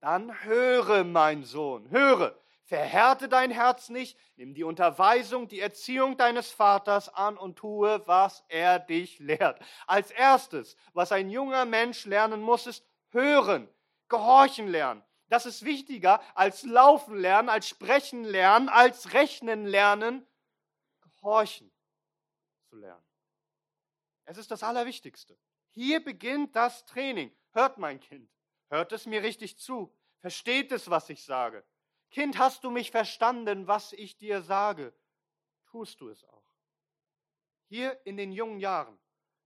Dann 0.00 0.44
höre, 0.44 1.04
mein 1.04 1.44
Sohn, 1.44 1.90
höre. 1.90 2.40
Verhärte 2.70 3.28
dein 3.28 3.50
Herz 3.50 3.88
nicht, 3.88 4.16
nimm 4.36 4.54
die 4.54 4.62
Unterweisung, 4.62 5.48
die 5.48 5.58
Erziehung 5.58 6.16
deines 6.16 6.52
Vaters 6.52 7.08
an 7.08 7.36
und 7.36 7.56
tue, 7.56 8.06
was 8.06 8.44
er 8.46 8.78
dich 8.78 9.18
lehrt. 9.18 9.60
Als 9.88 10.12
erstes, 10.12 10.76
was 10.92 11.10
ein 11.10 11.30
junger 11.30 11.64
Mensch 11.64 12.04
lernen 12.04 12.40
muss, 12.40 12.68
ist 12.68 12.86
hören, 13.08 13.68
gehorchen 14.08 14.68
lernen. 14.68 15.02
Das 15.26 15.46
ist 15.46 15.64
wichtiger 15.64 16.22
als 16.36 16.62
laufen 16.62 17.16
lernen, 17.16 17.48
als 17.48 17.68
sprechen 17.68 18.22
lernen, 18.22 18.68
als 18.68 19.14
rechnen 19.14 19.66
lernen, 19.66 20.24
gehorchen 21.00 21.72
zu 22.68 22.76
lernen. 22.76 23.04
Es 24.26 24.38
ist 24.38 24.52
das 24.52 24.62
Allerwichtigste. 24.62 25.36
Hier 25.70 26.04
beginnt 26.04 26.54
das 26.54 26.86
Training. 26.86 27.36
Hört 27.50 27.78
mein 27.78 27.98
Kind, 27.98 28.30
hört 28.68 28.92
es 28.92 29.06
mir 29.06 29.24
richtig 29.24 29.58
zu, 29.58 29.92
versteht 30.20 30.70
es, 30.70 30.88
was 30.88 31.10
ich 31.10 31.24
sage. 31.24 31.64
Kind, 32.10 32.38
hast 32.38 32.64
du 32.64 32.70
mich 32.70 32.90
verstanden, 32.90 33.66
was 33.66 33.92
ich 33.92 34.16
dir 34.16 34.42
sage? 34.42 34.92
Tust 35.66 36.00
du 36.00 36.08
es 36.08 36.24
auch. 36.24 36.44
Hier 37.68 38.04
in 38.04 38.16
den 38.16 38.32
jungen 38.32 38.58
Jahren 38.58 38.98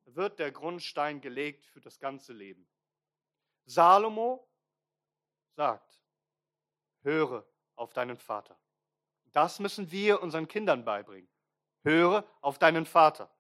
wird 0.07 0.39
der 0.39 0.51
Grundstein 0.51 1.21
gelegt 1.21 1.67
für 1.67 1.81
das 1.81 1.99
ganze 1.99 2.33
Leben. 2.33 2.67
Salomo 3.67 4.49
sagt, 5.57 6.01
höre 7.03 7.47
auf 7.77 7.93
deinen 7.93 8.17
Vater. 8.17 8.59
Das 9.33 9.59
müssen 9.59 9.91
wir 9.91 10.23
unseren 10.23 10.49
Kindern 10.49 10.85
beibringen. 10.85 11.29
Höre 11.83 12.27
auf 12.41 12.59
deinen 12.59 12.87
Vater. 12.87 13.34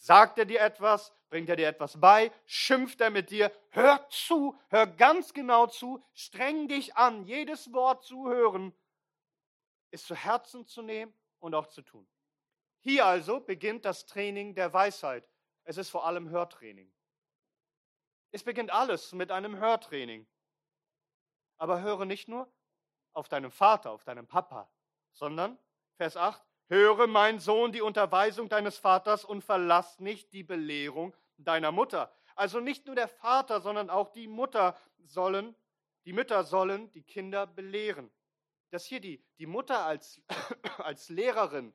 Sagt 0.00 0.38
er 0.38 0.46
dir 0.46 0.62
etwas? 0.62 1.12
Bringt 1.28 1.50
er 1.50 1.56
dir 1.56 1.68
etwas 1.68 2.00
bei? 2.00 2.32
Schimpft 2.46 3.02
er 3.02 3.10
mit 3.10 3.30
dir? 3.30 3.52
Hör 3.68 4.08
zu, 4.08 4.58
hör 4.68 4.86
ganz 4.86 5.34
genau 5.34 5.66
zu, 5.66 6.02
streng 6.14 6.68
dich 6.68 6.96
an, 6.96 7.22
jedes 7.24 7.70
Wort 7.74 8.02
zu 8.02 8.26
hören, 8.28 8.74
ist 9.90 10.06
zu 10.06 10.14
Herzen 10.14 10.66
zu 10.66 10.80
nehmen 10.80 11.14
und 11.38 11.54
auch 11.54 11.66
zu 11.66 11.82
tun. 11.82 12.08
Hier 12.78 13.04
also 13.04 13.40
beginnt 13.40 13.84
das 13.84 14.06
Training 14.06 14.54
der 14.54 14.72
Weisheit. 14.72 15.28
Es 15.64 15.76
ist 15.76 15.90
vor 15.90 16.06
allem 16.06 16.30
Hörtraining. 16.30 16.90
Es 18.32 18.42
beginnt 18.42 18.70
alles 18.70 19.12
mit 19.12 19.30
einem 19.30 19.58
Hörtraining. 19.58 20.26
Aber 21.58 21.82
höre 21.82 22.06
nicht 22.06 22.26
nur 22.26 22.50
auf 23.12 23.28
deinen 23.28 23.50
Vater, 23.50 23.90
auf 23.90 24.04
deinen 24.04 24.26
Papa, 24.26 24.72
sondern, 25.12 25.58
Vers 25.96 26.16
8, 26.16 26.42
Höre, 26.70 27.08
mein 27.08 27.40
Sohn, 27.40 27.72
die 27.72 27.80
Unterweisung 27.80 28.48
deines 28.48 28.78
Vaters 28.78 29.24
und 29.24 29.42
verlass 29.42 29.98
nicht 29.98 30.32
die 30.32 30.44
Belehrung 30.44 31.16
deiner 31.36 31.72
Mutter. 31.72 32.14
Also 32.36 32.60
nicht 32.60 32.86
nur 32.86 32.94
der 32.94 33.08
Vater, 33.08 33.60
sondern 33.60 33.90
auch 33.90 34.10
die 34.10 34.28
Mutter 34.28 34.78
sollen, 35.04 35.56
die 36.04 36.12
Mütter 36.12 36.44
sollen 36.44 36.92
die 36.92 37.02
Kinder 37.02 37.48
belehren. 37.48 38.08
Dass 38.70 38.86
hier 38.86 39.00
die, 39.00 39.20
die 39.40 39.46
Mutter 39.46 39.84
als, 39.84 40.22
als 40.78 41.08
Lehrerin 41.08 41.74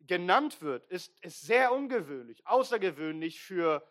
genannt 0.00 0.60
wird, 0.60 0.86
ist, 0.88 1.18
ist 1.24 1.40
sehr 1.40 1.72
ungewöhnlich, 1.72 2.46
außergewöhnlich 2.46 3.40
für, 3.40 3.82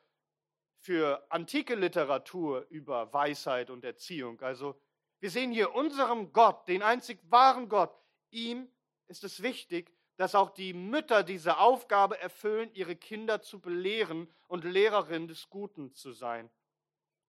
für 0.77 1.25
antike 1.31 1.73
Literatur 1.73 2.67
über 2.69 3.11
Weisheit 3.11 3.71
und 3.71 3.83
Erziehung. 3.83 4.39
Also 4.41 4.79
wir 5.19 5.31
sehen 5.31 5.51
hier 5.51 5.73
unserem 5.73 6.31
Gott, 6.31 6.67
den 6.67 6.83
einzig 6.83 7.19
wahren 7.23 7.69
Gott, 7.69 7.99
ihm 8.29 8.71
ist 9.07 9.23
es 9.23 9.41
wichtig, 9.41 9.91
dass 10.21 10.35
auch 10.35 10.51
die 10.51 10.73
Mütter 10.73 11.23
diese 11.23 11.57
Aufgabe 11.57 12.19
erfüllen, 12.19 12.69
ihre 12.75 12.95
Kinder 12.95 13.41
zu 13.41 13.59
belehren 13.59 14.31
und 14.47 14.63
Lehrerin 14.63 15.27
des 15.27 15.49
Guten 15.49 15.95
zu 15.95 16.11
sein. 16.11 16.51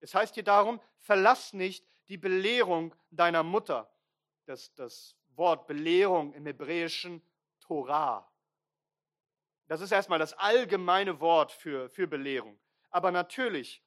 Es 0.02 0.14
heißt 0.14 0.34
hier 0.34 0.44
darum, 0.44 0.82
verlass 1.00 1.54
nicht 1.54 1.88
die 2.10 2.18
Belehrung 2.18 2.94
deiner 3.10 3.44
Mutter. 3.44 3.90
Das, 4.46 4.74
das 4.74 5.16
Wort 5.36 5.68
Belehrung 5.68 6.34
im 6.34 6.46
Hebräischen 6.46 7.22
Torah. 7.62 8.30
Das 9.68 9.80
ist 9.80 9.94
erstmal 9.94 10.20
das 10.20 10.34
allgemeine 10.34 11.22
Wort 11.22 11.54
für, 11.54 11.88
für 11.88 12.08
Belehrung. 12.08 12.60
Aber 12.90 13.10
natürlich 13.12 13.82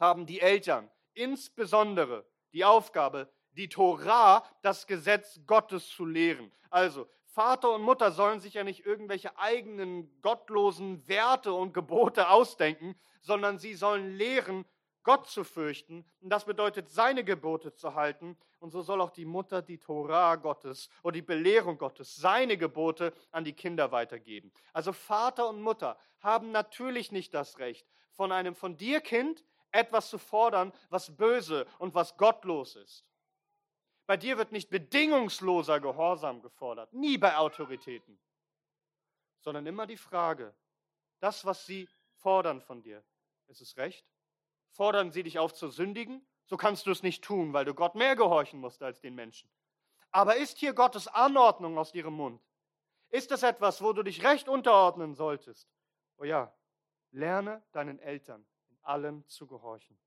haben 0.00 0.26
die 0.26 0.40
Eltern 0.40 0.90
insbesondere 1.12 2.26
die 2.52 2.64
Aufgabe, 2.64 3.32
die 3.52 3.68
Torah, 3.68 4.42
das 4.62 4.88
Gesetz 4.88 5.38
Gottes 5.46 5.88
zu 5.88 6.04
lehren. 6.04 6.50
Also 6.70 7.08
Vater 7.36 7.74
und 7.74 7.82
Mutter 7.82 8.12
sollen 8.12 8.40
sich 8.40 8.54
ja 8.54 8.64
nicht 8.64 8.86
irgendwelche 8.86 9.36
eigenen 9.36 10.10
gottlosen 10.22 11.06
Werte 11.06 11.52
und 11.52 11.74
Gebote 11.74 12.30
ausdenken, 12.30 12.96
sondern 13.20 13.58
sie 13.58 13.74
sollen 13.74 14.16
lehren, 14.16 14.64
Gott 15.02 15.26
zu 15.26 15.44
fürchten. 15.44 16.06
Und 16.22 16.30
das 16.30 16.46
bedeutet, 16.46 16.88
seine 16.88 17.24
Gebote 17.24 17.74
zu 17.74 17.94
halten. 17.94 18.38
Und 18.58 18.70
so 18.70 18.80
soll 18.80 19.02
auch 19.02 19.10
die 19.10 19.26
Mutter 19.26 19.60
die 19.60 19.76
Torah 19.76 20.36
Gottes 20.36 20.88
oder 21.02 21.12
die 21.12 21.20
Belehrung 21.20 21.76
Gottes, 21.76 22.16
seine 22.16 22.56
Gebote 22.56 23.12
an 23.32 23.44
die 23.44 23.52
Kinder 23.52 23.92
weitergeben. 23.92 24.50
Also 24.72 24.94
Vater 24.94 25.50
und 25.50 25.60
Mutter 25.60 25.98
haben 26.20 26.52
natürlich 26.52 27.12
nicht 27.12 27.34
das 27.34 27.58
Recht, 27.58 27.86
von 28.12 28.32
einem 28.32 28.54
von 28.54 28.78
dir 28.78 29.02
Kind 29.02 29.44
etwas 29.72 30.08
zu 30.08 30.16
fordern, 30.16 30.72
was 30.88 31.14
böse 31.14 31.66
und 31.78 31.94
was 31.94 32.16
gottlos 32.16 32.76
ist. 32.76 33.04
Bei 34.06 34.16
dir 34.16 34.38
wird 34.38 34.52
nicht 34.52 34.70
bedingungsloser 34.70 35.80
Gehorsam 35.80 36.40
gefordert, 36.40 36.92
nie 36.92 37.18
bei 37.18 37.36
Autoritäten, 37.36 38.18
sondern 39.40 39.66
immer 39.66 39.86
die 39.86 39.96
Frage, 39.96 40.54
das, 41.18 41.44
was 41.44 41.66
sie 41.66 41.88
fordern 42.14 42.60
von 42.60 42.82
dir, 42.82 43.04
ist 43.48 43.60
es 43.60 43.76
recht? 43.76 44.06
Fordern 44.70 45.10
sie 45.10 45.22
dich 45.22 45.38
auf 45.38 45.54
zu 45.54 45.68
sündigen? 45.68 46.26
So 46.44 46.56
kannst 46.56 46.86
du 46.86 46.92
es 46.92 47.02
nicht 47.02 47.24
tun, 47.24 47.52
weil 47.52 47.64
du 47.64 47.74
Gott 47.74 47.96
mehr 47.96 48.14
gehorchen 48.14 48.60
musst 48.60 48.82
als 48.82 49.00
den 49.00 49.14
Menschen. 49.14 49.50
Aber 50.12 50.36
ist 50.36 50.58
hier 50.58 50.72
Gottes 50.72 51.08
Anordnung 51.08 51.76
aus 51.76 51.92
ihrem 51.92 52.14
Mund? 52.14 52.40
Ist 53.08 53.32
es 53.32 53.42
etwas, 53.42 53.82
wo 53.82 53.92
du 53.92 54.02
dich 54.02 54.22
recht 54.24 54.48
unterordnen 54.48 55.14
solltest? 55.14 55.68
Oh 56.18 56.24
ja, 56.24 56.54
lerne 57.10 57.64
deinen 57.72 57.98
Eltern 57.98 58.46
in 58.68 58.78
allem 58.82 59.26
zu 59.28 59.46
gehorchen. 59.46 59.98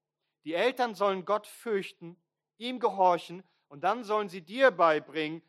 Die 0.46 0.53
Eltern 0.53 0.96
sollen 0.96 1.25
Gott 1.25 1.48
fürchten, 1.48 2.22
ihm 2.58 2.79
gehorchen 2.79 3.44
und 3.69 3.83
dann 3.83 4.03
sollen 4.03 4.29
sie 4.29 4.41
dir 4.41 4.71
beibringen, 4.71 5.41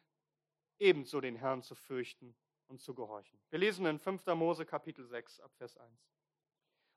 ebenso 0.78 1.20
den 1.20 1.36
Herrn 1.36 1.62
zu 1.62 1.74
fürchten 1.74 2.34
und 2.68 2.80
zu 2.80 2.94
gehorchen. 2.94 3.38
Wir 3.50 3.58
lesen 3.58 3.84
in 3.86 3.98
5. 3.98 4.24
Mose 4.26 4.64
Kapitel 4.64 5.06
6 5.06 5.40
ab 5.40 5.50
Vers 5.56 5.76
1. 5.76 5.90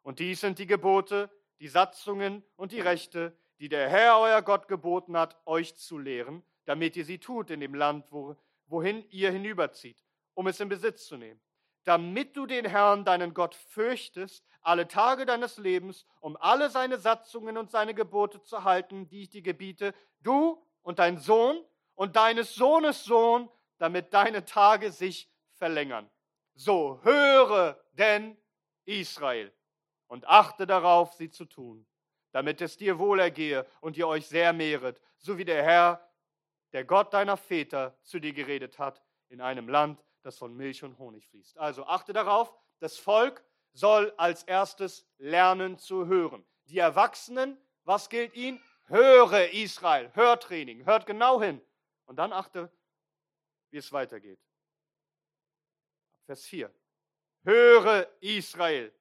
Und 0.03 0.19
dies 0.19 0.41
sind 0.41 0.59
die 0.59 0.67
Gebote, 0.67 1.29
die 1.59 1.67
Satzungen 1.67 2.43
und 2.55 2.71
die 2.71 2.81
Rechte, 2.81 3.35
die 3.59 3.69
der 3.69 3.89
Herr 3.89 4.19
euer 4.19 4.41
Gott 4.41 4.67
geboten 4.67 5.17
hat, 5.17 5.41
euch 5.45 5.75
zu 5.75 5.97
lehren, 5.97 6.43
damit 6.65 6.95
ihr 6.95 7.05
sie 7.05 7.19
tut 7.19 7.49
in 7.49 7.61
dem 7.61 7.73
Land, 7.73 8.05
wo, 8.11 8.35
wohin 8.67 9.05
ihr 9.09 9.31
hinüberzieht, 9.31 10.03
um 10.33 10.47
es 10.47 10.59
in 10.59 10.69
Besitz 10.69 11.05
zu 11.05 11.17
nehmen. 11.17 11.41
Damit 11.85 12.35
du 12.37 12.45
den 12.45 12.65
Herrn, 12.65 13.05
deinen 13.05 13.33
Gott, 13.33 13.55
fürchtest, 13.55 14.45
alle 14.61 14.87
Tage 14.87 15.25
deines 15.25 15.57
Lebens, 15.57 16.05
um 16.21 16.37
alle 16.37 16.69
seine 16.69 16.97
Satzungen 16.97 17.57
und 17.57 17.71
seine 17.71 17.93
Gebote 17.93 18.41
zu 18.41 18.63
halten, 18.63 19.09
die 19.09 19.23
ich 19.23 19.29
dir 19.29 19.41
gebiete, 19.41 19.93
du 20.21 20.65
und 20.83 20.99
dein 20.99 21.17
Sohn 21.17 21.63
und 21.95 22.15
deines 22.15 22.55
Sohnes 22.55 23.03
Sohn, 23.03 23.49
damit 23.77 24.13
deine 24.13 24.45
Tage 24.45 24.91
sich 24.91 25.29
verlängern. 25.53 26.09
So 26.53 26.99
höre 27.03 27.83
denn 27.93 28.37
Israel 28.85 29.51
und 30.07 30.27
achte 30.27 30.67
darauf, 30.67 31.13
sie 31.13 31.29
zu 31.29 31.45
tun, 31.45 31.85
damit 32.31 32.61
es 32.61 32.77
dir 32.77 32.99
wohlergehe 32.99 33.65
und 33.81 33.97
ihr 33.97 34.07
euch 34.07 34.27
sehr 34.27 34.53
mehret, 34.53 35.01
so 35.17 35.37
wie 35.37 35.45
der 35.45 35.63
Herr, 35.63 36.07
der 36.71 36.83
Gott 36.83 37.13
deiner 37.13 37.37
Väter, 37.37 37.97
zu 38.03 38.19
dir 38.19 38.33
geredet 38.33 38.77
hat, 38.77 39.01
in 39.29 39.41
einem 39.41 39.67
Land, 39.67 40.03
das 40.21 40.37
von 40.37 40.55
Milch 40.55 40.83
und 40.83 40.97
Honig 40.99 41.27
fließt. 41.27 41.57
Also 41.57 41.85
achte 41.85 42.13
darauf, 42.13 42.53
das 42.79 42.97
Volk 42.97 43.43
soll 43.73 44.13
als 44.17 44.43
erstes 44.43 45.07
lernen 45.17 45.77
zu 45.77 46.05
hören. 46.05 46.45
Die 46.65 46.77
Erwachsenen, 46.77 47.57
was 47.83 48.09
gilt 48.09 48.35
ihnen? 48.35 48.61
Höre 48.93 49.51
Israel, 49.51 50.11
Hörtraining, 50.13 50.85
hört 50.85 51.07
genau 51.07 51.41
hin. 51.41 51.59
Und 52.05 52.17
dann 52.17 52.31
achte, 52.31 52.71
wie 53.71 53.77
es 53.77 53.91
weitergeht. 53.91 54.37
Vers 56.27 56.45
4. 56.45 56.71
Höre 57.43 58.07
Israel, 58.19 58.93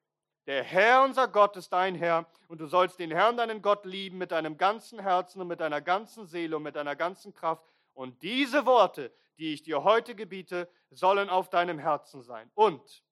der 0.46 0.64
Herr 0.64 1.04
unser 1.04 1.28
Gott 1.28 1.58
ist 1.58 1.75
dein 1.75 1.94
Herr 1.94 2.26
und 2.49 2.62
du 2.62 2.66
sollst 2.66 3.00
den 3.00 3.11
Herrn 3.11 3.37
deinen 3.37 3.61
Gott 3.61 3.84
lieben 3.84 4.16
mit 4.16 4.32
deinem 4.32 4.56
ganzen 4.56 4.99
Herzen 4.99 5.42
und 5.42 5.49
mit 5.49 5.61
deiner 5.61 5.82
ganzen 5.82 6.26
Seele 6.26 6.56
und 6.56 6.62
mit 6.62 6.76
deiner 6.76 6.96
ganzen 6.96 7.34
Kraft. 7.34 7.62
Und 7.92 8.22
diese 8.22 8.64
Worte, 8.64 9.12
die 9.37 9.52
ich 9.52 9.62
dir 9.62 9.84
heute 9.84 10.14
gebiete, 10.14 10.70
sollen 10.88 11.28
auf 11.28 11.50
deinem 11.50 11.78
Herzen 11.78 12.22
sein. 12.22 12.50
Und 12.54 13.04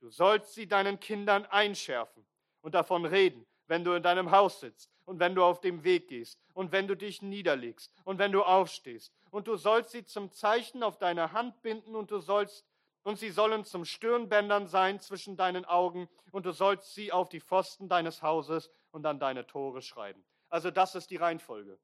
du 0.00 0.08
sollst 0.08 0.54
sie 0.54 0.66
deinen 0.66 0.98
Kindern 1.00 1.44
einschärfen 1.44 2.26
und 2.62 2.74
davon 2.74 3.04
reden, 3.04 3.46
wenn 3.66 3.84
du 3.84 3.92
in 3.92 4.02
deinem 4.02 4.30
Haus 4.30 4.60
sitzt 4.60 4.90
und 5.08 5.18
wenn 5.18 5.34
du 5.34 5.42
auf 5.42 5.60
dem 5.60 5.84
Weg 5.84 6.08
gehst 6.08 6.38
und 6.52 6.70
wenn 6.70 6.86
du 6.86 6.94
dich 6.94 7.22
niederlegst 7.22 7.90
und 8.04 8.18
wenn 8.18 8.30
du 8.30 8.42
aufstehst. 8.42 9.12
Und 9.30 9.48
du 9.48 9.56
sollst 9.56 9.90
sie 9.90 10.04
zum 10.04 10.30
Zeichen 10.32 10.82
auf 10.82 10.98
deine 10.98 11.32
Hand 11.32 11.62
binden 11.62 11.96
und 11.96 12.10
du 12.10 12.20
sollst 12.20 12.66
und 13.04 13.18
sie 13.18 13.30
sollen 13.30 13.64
zum 13.64 13.86
Stirnbändern 13.86 14.66
sein 14.66 15.00
zwischen 15.00 15.36
deinen 15.36 15.64
Augen 15.64 16.08
und 16.30 16.44
du 16.44 16.52
sollst 16.52 16.94
sie 16.94 17.10
auf 17.10 17.30
die 17.30 17.40
Pfosten 17.40 17.88
deines 17.88 18.22
Hauses 18.22 18.70
und 18.90 19.06
an 19.06 19.18
deine 19.18 19.46
Tore 19.46 19.80
schreiben. 19.80 20.22
Also 20.50 20.70
das 20.70 20.94
ist 20.94 21.10
die 21.10 21.16
Reihenfolge. 21.16 21.78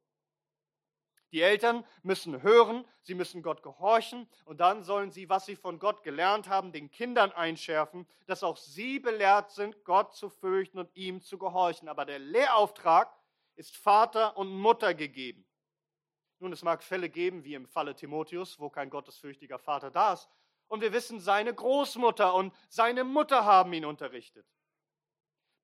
Die 1.34 1.42
Eltern 1.42 1.84
müssen 2.04 2.42
hören, 2.42 2.86
sie 3.02 3.16
müssen 3.16 3.42
Gott 3.42 3.64
gehorchen 3.64 4.28
und 4.44 4.60
dann 4.60 4.84
sollen 4.84 5.10
sie, 5.10 5.28
was 5.28 5.46
sie 5.46 5.56
von 5.56 5.80
Gott 5.80 6.04
gelernt 6.04 6.48
haben, 6.48 6.70
den 6.70 6.92
Kindern 6.92 7.32
einschärfen, 7.32 8.06
dass 8.26 8.44
auch 8.44 8.56
sie 8.56 9.00
belehrt 9.00 9.50
sind, 9.50 9.82
Gott 9.82 10.14
zu 10.14 10.30
fürchten 10.30 10.78
und 10.78 10.94
ihm 10.94 11.20
zu 11.20 11.36
gehorchen. 11.36 11.88
Aber 11.88 12.04
der 12.04 12.20
Lehrauftrag 12.20 13.12
ist 13.56 13.76
Vater 13.76 14.36
und 14.36 14.56
Mutter 14.56 14.94
gegeben. 14.94 15.44
Nun, 16.38 16.52
es 16.52 16.62
mag 16.62 16.84
Fälle 16.84 17.08
geben, 17.08 17.42
wie 17.42 17.54
im 17.54 17.66
Falle 17.66 17.96
Timotheus, 17.96 18.60
wo 18.60 18.70
kein 18.70 18.88
gottesfürchtiger 18.88 19.58
Vater 19.58 19.90
da 19.90 20.12
ist. 20.12 20.28
Und 20.68 20.82
wir 20.82 20.92
wissen, 20.92 21.18
seine 21.18 21.52
Großmutter 21.52 22.32
und 22.32 22.54
seine 22.68 23.02
Mutter 23.02 23.44
haben 23.44 23.72
ihn 23.72 23.86
unterrichtet. 23.86 24.46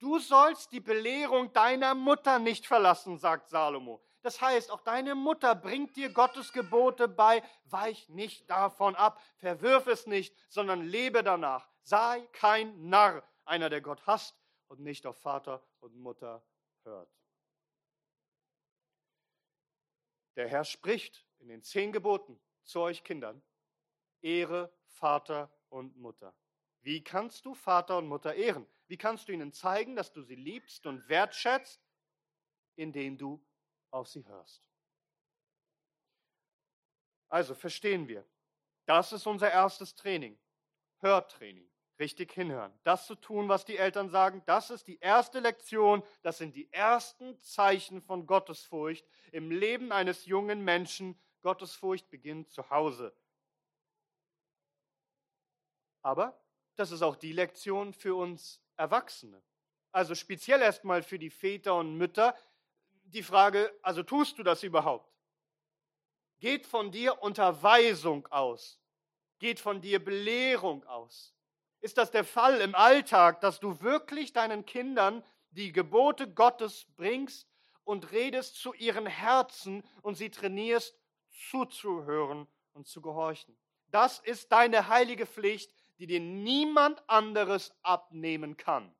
Du 0.01 0.19
sollst 0.19 0.73
die 0.73 0.81
Belehrung 0.81 1.53
deiner 1.53 1.95
Mutter 1.95 2.41
nicht 2.41 2.67
verlassen, 2.67 3.19
sagt 3.19 3.51
Salomo. 3.51 4.03
Das 4.23 4.41
heißt, 4.41 4.71
auch 4.71 4.83
deine 4.83 5.15
Mutter 5.15 5.55
bringt 5.55 5.97
dir 5.97 6.13
Gottes 6.13 6.53
Gebote 6.53 7.09
bei. 7.09 7.43
Weich 7.65 8.09
nicht 8.11 8.49
davon 8.51 8.95
ab, 8.95 9.23
verwirf 9.37 9.87
es 9.87 10.07
nicht, 10.07 10.37
sondern 10.49 10.83
lebe 10.83 11.23
danach. 11.23 11.69
Sei 11.83 12.27
kein 12.33 12.89
Narr, 12.89 13.23
einer, 13.45 13.71
der 13.71 13.81
Gott 13.81 14.07
hasst 14.07 14.37
und 14.69 14.81
nicht 14.81 15.07
auf 15.07 15.19
Vater 15.19 15.67
und 15.81 15.97
Mutter 15.97 16.45
hört. 16.85 17.11
Der 20.37 20.49
Herr 20.49 20.65
spricht 20.65 21.27
in 21.39 21.49
den 21.49 21.63
zehn 21.63 21.93
Geboten 21.93 22.41
zu 22.63 22.81
euch 22.81 23.03
Kindern, 23.03 23.43
Ehre 24.21 24.73
Vater 24.87 25.51
und 25.71 25.97
Mutter. 25.97 26.35
Wie 26.83 27.03
kannst 27.03 27.45
du 27.45 27.55
Vater 27.55 27.99
und 27.99 28.07
Mutter 28.07 28.35
ehren? 28.35 28.67
Wie 28.87 28.97
kannst 28.97 29.29
du 29.29 29.33
ihnen 29.33 29.53
zeigen, 29.53 29.97
dass 29.97 30.13
du 30.13 30.23
sie 30.23 30.35
liebst 30.35 30.87
und 30.87 31.09
wertschätzt? 31.09 31.81
Indem 32.77 33.19
du 33.19 33.45
auf 33.91 34.09
sie 34.09 34.25
hörst. 34.27 34.63
Also 37.29 37.55
verstehen 37.55 38.09
wir, 38.09 38.27
das 38.87 39.13
ist 39.13 39.27
unser 39.27 39.51
erstes 39.51 39.95
Training, 39.95 40.39
Hörtraining, 40.99 41.71
richtig 41.99 42.33
hinhören, 42.33 42.77
das 42.83 43.07
zu 43.07 43.15
tun, 43.15 43.49
was 43.49 43.65
die 43.65 43.77
Eltern 43.77 44.09
sagen, 44.09 44.43
das 44.47 44.71
ist 44.71 44.89
die 44.89 44.99
erste 44.99 45.39
Lektion, 45.39 46.03
das 46.23 46.39
sind 46.39 46.57
die 46.57 46.73
ersten 46.73 47.39
Zeichen 47.39 48.01
von 48.01 48.27
Gottesfurcht 48.27 49.07
im 49.31 49.51
Leben 49.51 49.93
eines 49.93 50.27
jungen 50.27 50.65
Menschen. 50.65 51.21
Gottesfurcht 51.43 52.11
beginnt 52.11 52.51
zu 52.51 52.69
Hause. 52.69 53.15
Aber 56.03 56.39
das 56.77 56.91
ist 56.91 57.03
auch 57.03 57.17
die 57.17 57.33
Lektion 57.33 57.93
für 57.93 58.15
uns 58.15 58.61
Erwachsene. 58.77 59.43
Also 59.93 60.15
speziell 60.15 60.63
erstmal 60.63 61.03
für 61.03 61.19
die 61.19 61.31
Väter 61.31 61.77
und 61.77 61.97
Mütter, 61.97 62.35
die 63.11 63.23
Frage, 63.23 63.73
also 63.83 64.03
tust 64.03 64.39
du 64.39 64.43
das 64.43 64.63
überhaupt? 64.63 65.11
Geht 66.39 66.67
von 66.67 66.91
dir 66.91 67.23
Unterweisung 67.23 68.27
aus? 68.29 68.81
Geht 69.39 69.61
von 69.61 69.81
dir 69.81 70.03
Belehrung 70.03 70.85
aus? 70.85 71.35
Ist 71.81 71.99
das 71.99 72.11
der 72.11 72.25
Fall 72.25 72.61
im 72.61 72.75
Alltag, 72.75 73.41
dass 73.41 73.61
du 73.61 73.81
wirklich 73.81 74.33
deinen 74.33 74.67
Kindern 74.67 75.25
die 75.51 75.73
Gebote 75.73 76.33
Gottes 76.33 76.87
bringst 76.97 77.49
und 77.85 78.13
redest 78.13 78.57
zu 78.57 78.75
ihren 78.75 79.07
Herzen 79.07 79.83
und 80.03 80.15
sie 80.15 80.31
trainierst, 80.31 80.99
zuzuhören 81.51 82.47
und 82.73 82.87
zu 82.87 83.01
gehorchen? 83.01 83.57
Das 83.89 84.19
ist 84.21 84.53
deine 84.53 84.89
heilige 84.89 85.27
Pflicht, 85.27 85.75
die 85.99 86.07
dir 86.07 86.21
niemand 86.21 87.07
anderes 87.09 87.75
abnehmen 87.83 88.57
kann. 88.57 88.95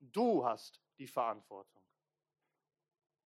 Du 0.00 0.44
hast 0.44 0.80
die 0.98 1.06
Verantwortung 1.06 1.77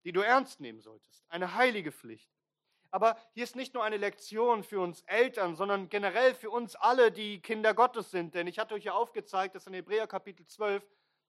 die 0.05 0.13
du 0.13 0.21
ernst 0.21 0.61
nehmen 0.61 0.81
solltest. 0.81 1.25
Eine 1.29 1.55
heilige 1.55 1.93
Pflicht. 1.93 2.31
Aber 2.91 3.17
hier 3.33 3.45
ist 3.45 3.57
nicht 3.57 3.73
nur 3.73 3.85
eine 3.85 3.97
Lektion 3.97 4.63
für 4.63 4.81
uns 4.81 5.01
Eltern, 5.03 5.57
sondern 5.57 5.89
generell 5.89 6.35
für 6.35 6.51
uns 6.51 6.77
alle, 6.77 7.11
die 7.11 7.41
Kinder 7.41 7.73
Gottes 7.73 8.11
sind. 8.11 8.35
Denn 8.35 8.47
ich 8.47 8.59
hatte 8.59 8.75
euch 8.75 8.85
ja 8.85 8.93
aufgezeigt, 8.93 9.55
dass 9.55 9.67
in 9.67 9.73
Hebräer 9.73 10.07
Kapitel 10.07 10.47
12 10.47 10.87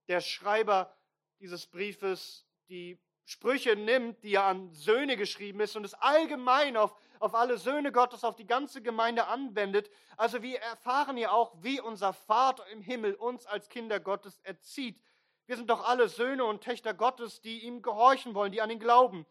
der 0.10 0.20
Schreiber 0.20 0.94
dieses 1.40 1.66
Briefes 1.68 2.46
die 2.68 3.00
Sprüche 3.26 3.78
nimmt, 3.78 4.22
die 4.24 4.36
er 4.36 4.44
an 4.44 4.74
Söhne 4.74 5.16
geschrieben 5.16 5.62
ist 5.62 5.78
und 5.78 5.86
es 5.86 5.94
allgemein 5.94 6.76
auf, 6.76 6.94
auf 7.20 7.34
alle 7.34 7.58
Söhne 7.58 7.94
Gottes, 7.94 8.26
auf 8.26 8.36
die 8.36 8.46
ganze 8.46 8.82
Gemeinde 8.82 9.28
anwendet. 9.28 9.90
Also 10.18 10.42
wir 10.42 10.60
erfahren 10.60 11.18
ja 11.18 11.32
auch, 11.32 11.54
wie 11.62 11.80
unser 11.80 12.12
Vater 12.12 12.68
im 12.68 12.82
Himmel 12.82 13.16
uns 13.16 13.46
als 13.46 13.70
Kinder 13.70 14.02
Gottes 14.02 14.40
erzieht. 14.40 15.02
Wir 15.46 15.58
sind 15.58 15.70
doch 15.70 15.84
alle 15.84 16.08
Söhne 16.08 16.46
und 16.46 16.64
Töchter 16.64 16.94
Gottes, 16.94 17.42
die 17.42 17.64
ihm 17.66 17.82
gehorchen 17.82 18.34
wollen, 18.34 18.52
die 18.52 18.62
an 18.62 18.70
ihn 18.70 18.80
glauben. 18.80 19.26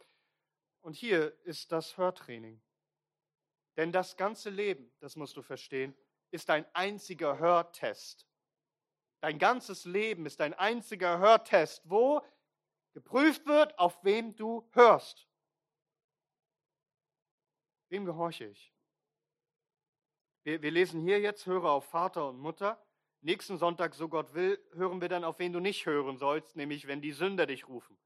Und 0.83 0.95
hier 0.95 1.37
ist 1.45 1.73
das 1.73 1.97
Hörtraining. 1.97 2.61
Denn 3.77 3.93
das 3.93 4.17
ganze 4.17 4.51
Leben, 4.51 4.93
das 5.01 5.17
musst 5.17 5.37
du 5.37 5.43
verstehen, 5.43 5.97
ist 6.31 6.51
ein 6.51 6.67
einziger 6.75 7.39
Hörtest. 7.39 8.27
Dein 9.21 9.39
ganzes 9.39 9.85
Leben 9.85 10.27
ist 10.27 10.41
ein 10.41 10.53
einziger 10.55 11.19
Hörtest, 11.19 11.89
wo 11.89 12.21
geprüft 12.93 13.47
wird, 13.47 13.79
auf 13.79 14.03
wem 14.05 14.37
du 14.37 14.69
hörst. 14.73 15.29
Wem 17.89 18.05
gehorche 18.05 18.47
ich? 18.47 18.73
Wir, 20.43 20.61
wir 20.61 20.71
lesen 20.71 21.01
hier 21.01 21.21
jetzt, 21.21 21.47
höre 21.47 21.67
auf 21.67 21.85
Vater 21.87 22.29
und 22.29 22.39
Mutter. 22.39 22.85
Nächsten 23.25 23.57
Sonntag, 23.57 23.95
so 23.95 24.09
Gott 24.09 24.35
will, 24.35 24.61
hören 24.73 25.01
wir 25.01 25.09
dann, 25.09 25.23
auf 25.23 25.39
wen 25.39 25.53
du 25.53 25.61
nicht 25.61 25.87
hören 25.87 26.19
sollst, 26.19 26.57
nämlich 26.57 26.89
wenn 26.89 27.01
die 27.01 27.13
Sünder 27.13 27.47
dich 27.47 27.69
rufen. 27.69 27.97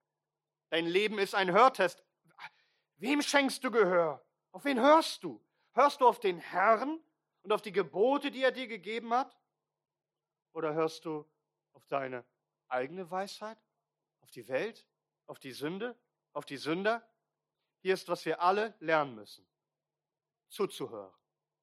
Dein 0.69 0.87
Leben 0.87 1.19
ist 1.19 1.35
ein 1.35 1.51
Hörtest. 1.51 2.05
Wem 2.99 3.23
schenkst 3.23 3.65
du 3.65 3.71
Gehör? 3.71 4.23
Auf 4.53 4.67
wen 4.67 4.79
hörst 4.79 5.25
du? 5.25 5.43
Hörst 5.73 6.03
du 6.03 6.07
auf 6.07 6.21
den 6.21 6.39
Herrn 6.39 7.01
und 7.43 7.53
auf 7.53 7.63
die 7.63 7.73
Gebote, 7.73 8.31
die 8.31 8.43
er 8.43 8.53
dir 8.53 8.67
gegeben 8.67 9.15
hat? 9.15 9.35
Oder 10.53 10.75
hörst 10.75 11.07
du 11.07 11.27
auf 11.73 11.87
deine 11.87 12.23
eigene 12.69 13.11
Weisheit? 13.11 13.59
Auf 14.21 14.31
die 14.31 14.47
Welt? 14.49 14.87
Auf 15.27 15.39
die 15.39 15.53
Sünde? 15.53 15.97
Auf 16.35 16.45
die 16.45 16.59
Sünder? 16.59 17.09
Hier 17.81 17.95
ist, 17.95 18.09
was 18.09 18.27
wir 18.27 18.43
alle 18.43 18.75
lernen 18.81 19.15
müssen. 19.15 19.47
Zuzuhören, 20.49 21.15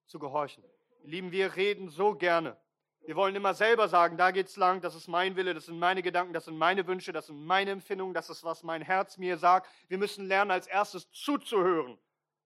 zu 0.07 0.17
gehorchen. 0.17 0.63
Lieben, 1.03 1.31
wir 1.31 1.55
reden 1.55 1.89
so 1.89 2.15
gerne. 2.15 2.59
Wir 3.05 3.17
wollen 3.17 3.35
immer 3.35 3.53
selber 3.53 3.89
sagen, 3.89 4.15
da 4.15 4.31
geht's 4.31 4.55
lang, 4.55 4.79
das 4.79 4.95
ist 4.95 5.09
mein 5.09 5.35
Wille, 5.35 5.53
das 5.53 5.65
sind 5.65 5.77
meine 5.77 6.01
Gedanken, 6.01 6.31
das 6.31 6.45
sind 6.45 6.57
meine 6.57 6.87
Wünsche, 6.87 7.11
das 7.11 7.27
sind 7.27 7.43
meine 7.45 7.71
Empfindungen, 7.71 8.13
das 8.13 8.29
ist, 8.29 8.45
was 8.45 8.63
mein 8.63 8.81
Herz 8.81 9.17
mir 9.17 9.37
sagt. 9.37 9.69
Wir 9.89 9.97
müssen 9.97 10.25
lernen, 10.25 10.51
als 10.51 10.67
erstes 10.67 11.11
zuzuhören. 11.11 11.99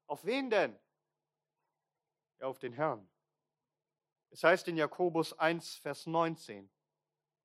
Auf 0.07 0.25
wen 0.25 0.49
denn? 0.49 0.75
Ja, 2.39 2.47
auf 2.47 2.57
den 2.57 2.73
Herrn. 2.73 3.07
Es 4.31 4.43
heißt 4.43 4.67
in 4.67 4.77
Jakobus 4.77 5.37
1, 5.37 5.75
Vers 5.75 6.07
19, 6.07 6.69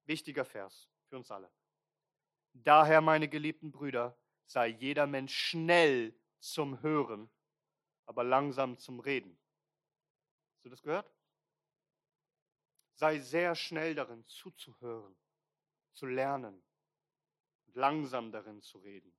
wichtiger 0.04 0.46
Vers 0.46 0.88
für 1.08 1.16
uns 1.16 1.30
alle. 1.30 1.50
Daher, 2.54 3.02
meine 3.02 3.28
geliebten 3.28 3.72
Brüder, 3.72 4.16
sei 4.46 4.68
jeder 4.68 5.06
Mensch 5.06 5.34
schnell 5.34 6.14
zum 6.40 6.80
Hören, 6.80 7.30
aber 8.06 8.24
langsam 8.24 8.78
zum 8.78 9.00
Reden. 9.00 9.38
Hast 10.54 10.64
du 10.64 10.70
das 10.70 10.82
gehört? 10.82 11.10
Sei 13.02 13.18
sehr 13.18 13.56
schnell 13.56 13.96
darin 13.96 14.24
zuzuhören, 14.26 15.16
zu 15.92 16.06
lernen 16.06 16.62
und 17.66 17.74
langsam 17.74 18.30
darin 18.30 18.62
zu 18.62 18.78
reden 18.78 19.12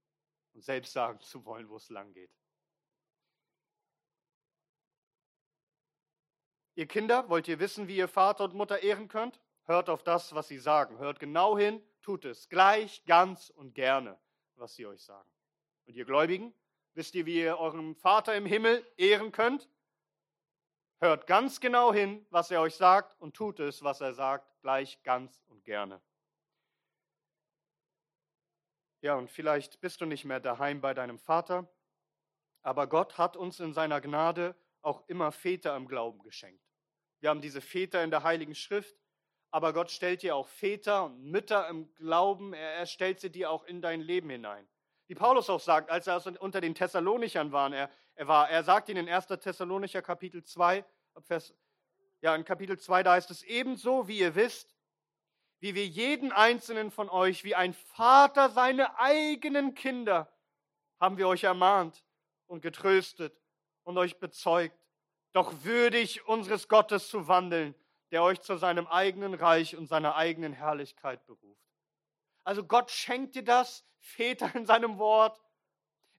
und 0.53 0.63
selbst 0.63 0.93
sagen 0.93 1.19
zu 1.19 1.43
wollen, 1.43 1.67
wo 1.67 1.75
es 1.75 1.89
lang 1.89 2.13
geht. 2.13 2.31
Ihr 6.75 6.87
Kinder, 6.87 7.27
wollt 7.27 7.49
ihr 7.49 7.59
wissen, 7.59 7.89
wie 7.89 7.97
ihr 7.97 8.07
Vater 8.07 8.45
und 8.45 8.53
Mutter 8.53 8.81
ehren 8.81 9.09
könnt? 9.09 9.41
Hört 9.63 9.89
auf 9.89 10.01
das, 10.01 10.33
was 10.33 10.47
sie 10.47 10.59
sagen. 10.59 10.97
Hört 10.99 11.19
genau 11.19 11.57
hin, 11.57 11.85
tut 12.01 12.23
es 12.23 12.47
gleich, 12.47 13.03
ganz 13.03 13.49
und 13.49 13.75
gerne, 13.75 14.17
was 14.55 14.75
sie 14.75 14.85
euch 14.85 15.03
sagen. 15.03 15.29
Und 15.87 15.95
ihr 15.95 16.05
Gläubigen, 16.05 16.53
wisst 16.93 17.15
ihr, 17.15 17.25
wie 17.25 17.41
ihr 17.41 17.57
euren 17.57 17.95
Vater 17.95 18.33
im 18.33 18.45
Himmel 18.45 18.89
ehren 18.95 19.33
könnt? 19.33 19.69
Hört 21.03 21.27
ganz 21.27 21.59
genau 21.59 21.91
hin, 21.91 22.25
was 22.29 22.49
er 22.49 22.61
euch 22.61 22.75
sagt 22.75 23.19
und 23.19 23.35
tut 23.35 23.59
es, 23.59 23.83
was 23.83 23.99
er 23.99 24.13
sagt, 24.13 24.49
gleich 24.61 25.03
ganz 25.03 25.43
und 25.49 25.65
gerne. 25.65 26.01
Ja, 29.01 29.15
und 29.15 29.29
vielleicht 29.29 29.81
bist 29.81 29.99
du 29.99 30.05
nicht 30.05 30.23
mehr 30.23 30.39
daheim 30.39 30.79
bei 30.79 30.93
deinem 30.93 31.19
Vater, 31.19 31.67
aber 32.61 32.87
Gott 32.87 33.17
hat 33.17 33.35
uns 33.35 33.59
in 33.59 33.73
seiner 33.73 33.99
Gnade 33.99 34.55
auch 34.81 35.05
immer 35.09 35.33
Väter 35.33 35.75
im 35.75 35.89
Glauben 35.89 36.23
geschenkt. 36.23 36.63
Wir 37.19 37.31
haben 37.31 37.41
diese 37.41 37.59
Väter 37.59 38.01
in 38.01 38.09
der 38.09 38.23
Heiligen 38.23 38.55
Schrift, 38.55 38.95
aber 39.51 39.73
Gott 39.73 39.91
stellt 39.91 40.21
dir 40.21 40.37
auch 40.37 40.47
Väter 40.47 41.03
und 41.03 41.21
Mütter 41.21 41.67
im 41.67 41.93
Glauben, 41.95 42.53
er, 42.53 42.75
er 42.75 42.85
stellt 42.85 43.19
sie 43.19 43.29
dir 43.29 43.51
auch 43.51 43.65
in 43.65 43.81
dein 43.81 43.99
Leben 43.99 44.29
hinein. 44.29 44.65
Wie 45.13 45.19
Paulus 45.19 45.47
auch 45.47 45.59
sagt, 45.59 45.91
als 45.91 46.07
er 46.07 46.41
unter 46.41 46.59
den 46.59 46.73
Thessalonichern 46.73 47.51
war, 47.51 47.71
er, 47.71 47.91
er, 48.15 48.27
war, 48.27 48.49
er 48.49 48.63
sagt 48.63 48.89
ihnen 48.89 49.05
in 49.05 49.13
1. 49.13 49.27
Thessalonicher 49.27 50.01
Kapitel 50.01 50.43
2, 50.43 50.83
Vers, 51.19 51.53
ja, 52.21 52.35
in 52.35 52.43
Kapitel 52.43 52.79
2, 52.79 53.03
da 53.03 53.11
heißt 53.11 53.29
es 53.29 53.43
ebenso, 53.43 54.07
wie 54.07 54.17
ihr 54.17 54.33
wisst, 54.33 54.75
wie 55.59 55.75
wir 55.75 55.85
jeden 55.85 56.31
einzelnen 56.31 56.89
von 56.89 57.11
euch, 57.11 57.43
wie 57.43 57.53
ein 57.53 57.75
Vater 57.75 58.49
seine 58.49 58.97
eigenen 58.97 59.75
Kinder, 59.75 60.33
haben 60.99 61.19
wir 61.19 61.27
euch 61.27 61.43
ermahnt 61.43 62.03
und 62.47 62.61
getröstet 62.61 63.39
und 63.83 63.99
euch 63.99 64.17
bezeugt, 64.17 64.79
doch 65.31 65.53
würdig 65.61 66.27
unseres 66.27 66.67
Gottes 66.67 67.07
zu 67.07 67.27
wandeln, 67.27 67.75
der 68.09 68.23
euch 68.23 68.41
zu 68.41 68.57
seinem 68.57 68.87
eigenen 68.87 69.35
Reich 69.35 69.77
und 69.77 69.85
seiner 69.85 70.15
eigenen 70.15 70.53
Herrlichkeit 70.53 71.23
beruft. 71.27 71.72
Also 72.43 72.63
Gott 72.63 72.91
schenkt 72.91 73.35
dir 73.35 73.43
das, 73.43 73.85
Väter 73.99 74.53
in 74.55 74.65
seinem 74.65 74.97
Wort. 74.97 75.41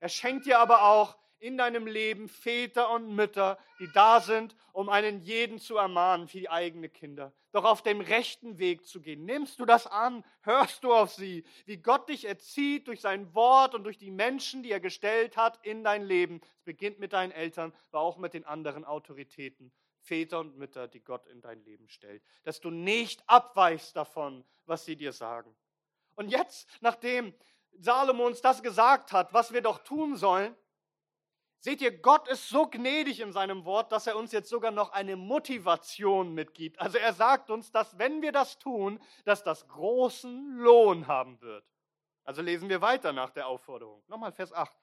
Er 0.01 0.09
schenkt 0.09 0.47
dir 0.47 0.59
aber 0.59 0.85
auch 0.85 1.17
in 1.39 1.59
deinem 1.59 1.87
Leben 1.87 2.29
Väter 2.29 2.91
und 2.91 3.15
Mütter, 3.15 3.59
die 3.79 3.91
da 3.93 4.21
sind, 4.21 4.57
um 4.73 4.89
einen 4.89 5.21
jeden 5.21 5.59
zu 5.59 5.77
ermahnen, 5.77 6.27
wie 6.33 6.41
die 6.41 6.51
eigenen 6.51 6.91
Kinder. 6.91 7.35
Doch 7.53 7.65
auf 7.65 7.83
dem 7.83 8.01
rechten 8.01 8.59
Weg 8.59 8.87
zu 8.87 9.03
gehen. 9.03 9.27
Nimmst 9.27 9.61
du 9.61 9.67
das 9.67 9.87
an? 9.87 10.25
Hörst 10.41 10.83
du 10.83 10.95
auf 10.95 11.13
sie? 11.13 11.45
Wie 11.67 11.77
Gott 11.77 12.09
dich 12.09 12.25
erzieht 12.25 12.89
durch 12.89 13.03
sein 13.03 13.35
Wort 13.35 13.75
und 13.75 13.85
durch 13.85 13.99
die 13.99 14.11
Menschen, 14.11 14.63
die 14.63 14.73
er 14.73 14.81
gestellt 14.81 15.37
hat 15.37 15.59
in 15.63 15.85
dein 15.85 16.03
Leben. 16.03 16.41
Es 16.57 16.63
beginnt 16.63 16.99
mit 16.99 17.13
deinen 17.13 17.31
Eltern, 17.31 17.75
aber 17.91 18.01
auch 18.01 18.17
mit 18.17 18.33
den 18.33 18.45
anderen 18.45 18.87
Autoritäten. 18.87 19.71
Väter 20.01 20.41
und 20.41 20.57
Mütter, 20.57 20.89
die 20.89 21.01
Gott 21.01 21.27
in 21.27 21.41
dein 21.41 21.63
Leben 21.63 21.89
stellt. 21.89 22.23
Dass 22.43 22.61
du 22.61 22.71
nicht 22.71 23.23
abweichst 23.27 23.95
davon, 23.95 24.45
was 24.67 24.85
sie 24.85 24.97
dir 24.97 25.13
sagen. 25.13 25.55
Und 26.17 26.29
jetzt, 26.29 26.69
nachdem 26.81 27.35
Salomo 27.79 28.27
uns 28.27 28.41
das 28.41 28.63
gesagt 28.63 29.13
hat, 29.13 29.33
was 29.33 29.53
wir 29.53 29.61
doch 29.61 29.79
tun 29.79 30.17
sollen, 30.17 30.57
Seht 31.65 31.81
ihr, 31.81 31.99
Gott 31.99 32.29
ist 32.29 32.51
so 32.51 32.67
gnädig 32.67 33.21
in 33.21 33.33
seinem 33.33 33.65
Wort, 33.65 33.91
dass 33.91 34.07
er 34.07 34.19
uns 34.19 34.33
jetzt 34.33 34.51
sogar 34.51 34.71
noch 34.71 34.93
eine 34.93 35.17
Motivation 35.17 36.35
mitgibt. 36.35 36.79
Also 36.79 36.99
er 36.99 37.15
sagt 37.15 37.49
uns, 37.49 37.73
dass 37.73 37.97
wenn 37.99 38.21
wir 38.21 38.33
das 38.33 38.59
tun, 38.59 39.01
dass 39.25 39.43
das 39.43 39.67
großen 39.69 40.59
Lohn 40.59 41.07
haben 41.07 41.41
wird. 41.41 41.65
Also 42.23 42.43
lesen 42.43 42.69
wir 42.69 42.83
weiter 42.83 43.15
nach 43.15 43.31
der 43.31 43.47
Aufforderung. 43.47 44.05
Nochmal 44.09 44.33
Vers 44.33 44.53
8. 44.53 44.77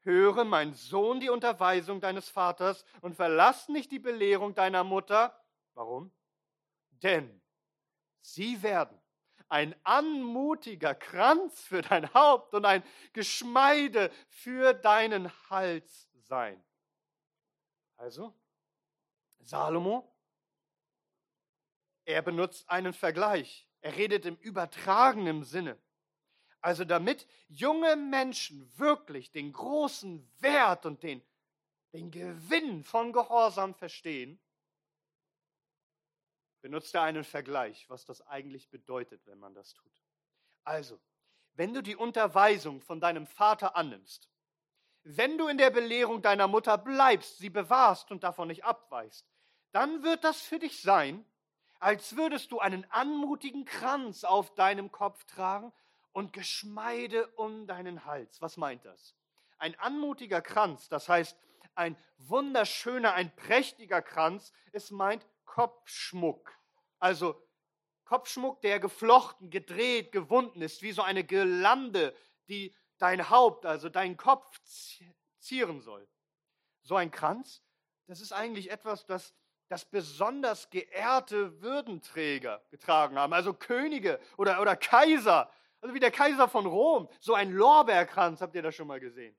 Höre, 0.00 0.44
mein 0.44 0.74
Sohn, 0.74 1.18
die 1.18 1.30
Unterweisung 1.30 1.98
deines 2.02 2.28
Vaters 2.28 2.84
und 3.00 3.14
verlass 3.14 3.70
nicht 3.70 3.90
die 3.90 3.98
Belehrung 3.98 4.54
deiner 4.54 4.84
Mutter. 4.84 5.34
Warum? 5.72 6.12
Denn 6.90 7.40
sie 8.20 8.62
werden 8.62 9.00
ein 9.48 9.74
anmutiger 9.84 10.94
Kranz 10.94 11.60
für 11.62 11.82
dein 11.82 12.12
Haupt 12.14 12.54
und 12.54 12.64
ein 12.64 12.82
Geschmeide 13.12 14.10
für 14.28 14.74
deinen 14.74 15.30
Hals 15.50 16.08
sein. 16.14 16.62
Also, 17.96 18.34
Salomo, 19.40 20.14
er 22.04 22.22
benutzt 22.22 22.68
einen 22.70 22.92
Vergleich. 22.92 23.68
Er 23.80 23.96
redet 23.96 24.26
im 24.26 24.36
übertragenen 24.36 25.44
Sinne. 25.44 25.78
Also 26.60 26.84
damit 26.84 27.26
junge 27.48 27.96
Menschen 27.96 28.70
wirklich 28.78 29.30
den 29.30 29.52
großen 29.52 30.28
Wert 30.40 30.86
und 30.86 31.02
den, 31.02 31.22
den 31.92 32.10
Gewinn 32.10 32.82
von 32.82 33.12
Gehorsam 33.12 33.74
verstehen, 33.74 34.40
benutzt 36.60 36.94
er 36.94 37.02
einen 37.02 37.24
Vergleich, 37.24 37.88
was 37.88 38.04
das 38.04 38.26
eigentlich 38.26 38.70
bedeutet, 38.70 39.26
wenn 39.26 39.38
man 39.38 39.54
das 39.54 39.74
tut. 39.74 40.02
Also, 40.64 41.00
wenn 41.54 41.74
du 41.74 41.82
die 41.82 41.96
Unterweisung 41.96 42.80
von 42.80 43.00
deinem 43.00 43.26
Vater 43.26 43.76
annimmst, 43.76 44.28
wenn 45.04 45.38
du 45.38 45.48
in 45.48 45.58
der 45.58 45.70
Belehrung 45.70 46.22
deiner 46.22 46.48
Mutter 46.48 46.76
bleibst, 46.76 47.38
sie 47.38 47.50
bewahrst 47.50 48.10
und 48.10 48.22
davon 48.22 48.48
nicht 48.48 48.64
abweichst, 48.64 49.26
dann 49.72 50.02
wird 50.02 50.24
das 50.24 50.40
für 50.40 50.58
dich 50.58 50.82
sein, 50.82 51.24
als 51.80 52.16
würdest 52.16 52.52
du 52.52 52.58
einen 52.58 52.84
anmutigen 52.90 53.64
Kranz 53.64 54.24
auf 54.24 54.54
deinem 54.54 54.90
Kopf 54.90 55.24
tragen 55.24 55.72
und 56.12 56.32
Geschmeide 56.32 57.26
um 57.36 57.66
deinen 57.66 58.04
Hals. 58.04 58.42
Was 58.42 58.56
meint 58.56 58.84
das? 58.84 59.14
Ein 59.58 59.78
anmutiger 59.78 60.40
Kranz, 60.40 60.88
das 60.88 61.08
heißt 61.08 61.36
ein 61.74 61.96
wunderschöner, 62.18 63.14
ein 63.14 63.34
prächtiger 63.34 64.02
Kranz, 64.02 64.52
es 64.72 64.90
meint 64.90 65.24
Kopfschmuck. 65.58 66.56
Also 67.00 67.44
Kopfschmuck, 68.04 68.60
der 68.60 68.78
geflochten, 68.78 69.50
gedreht, 69.50 70.12
gewunden 70.12 70.62
ist, 70.62 70.82
wie 70.82 70.92
so 70.92 71.02
eine 71.02 71.24
Girlande, 71.24 72.14
die 72.48 72.76
dein 72.98 73.28
Haupt, 73.28 73.66
also 73.66 73.88
dein 73.88 74.16
Kopf 74.16 74.46
zieren 75.40 75.80
soll. 75.80 76.08
So 76.82 76.94
ein 76.94 77.10
Kranz, 77.10 77.64
das 78.06 78.20
ist 78.20 78.30
eigentlich 78.30 78.70
etwas, 78.70 79.04
das, 79.06 79.34
das 79.66 79.84
besonders 79.84 80.70
geehrte 80.70 81.60
Würdenträger 81.60 82.64
getragen 82.70 83.18
haben, 83.18 83.32
also 83.32 83.52
Könige 83.52 84.20
oder, 84.36 84.60
oder 84.60 84.76
Kaiser, 84.76 85.50
also 85.80 85.92
wie 85.92 86.00
der 86.00 86.12
Kaiser 86.12 86.48
von 86.48 86.66
Rom, 86.66 87.08
so 87.18 87.34
ein 87.34 87.50
Lorbeerkranz, 87.50 88.40
habt 88.42 88.54
ihr 88.54 88.62
das 88.62 88.76
schon 88.76 88.86
mal 88.86 89.00
gesehen? 89.00 89.36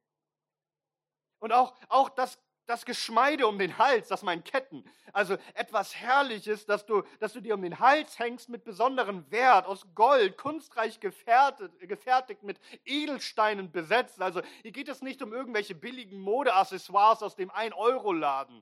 Und 1.39 1.53
auch, 1.53 1.73
auch 1.87 2.09
das 2.09 2.37
das 2.69 2.85
Geschmeide 2.85 3.47
um 3.47 3.57
den 3.57 3.79
Hals, 3.79 4.09
das 4.09 4.21
meinen 4.21 4.43
Ketten. 4.43 4.83
Also 5.11 5.37
etwas 5.55 5.95
Herrliches, 5.95 6.67
dass 6.67 6.85
du, 6.85 7.01
dass 7.19 7.33
du 7.33 7.41
dir 7.41 7.55
um 7.55 7.63
den 7.63 7.79
Hals 7.79 8.19
hängst 8.19 8.47
mit 8.47 8.63
besonderem 8.63 9.25
Wert, 9.31 9.65
aus 9.65 9.87
Gold, 9.95 10.37
kunstreich 10.37 10.99
gefertigt, 10.99 11.73
gefertigt 11.79 12.43
mit 12.43 12.59
Edelsteinen 12.85 13.71
besetzt. 13.71 14.21
Also 14.21 14.43
hier 14.61 14.71
geht 14.71 14.87
es 14.87 15.01
nicht 15.01 15.23
um 15.23 15.33
irgendwelche 15.33 15.73
billigen 15.73 16.19
Modeaccessoires 16.19 17.23
aus 17.23 17.35
dem 17.35 17.49
1-Euro-Laden. 17.49 18.61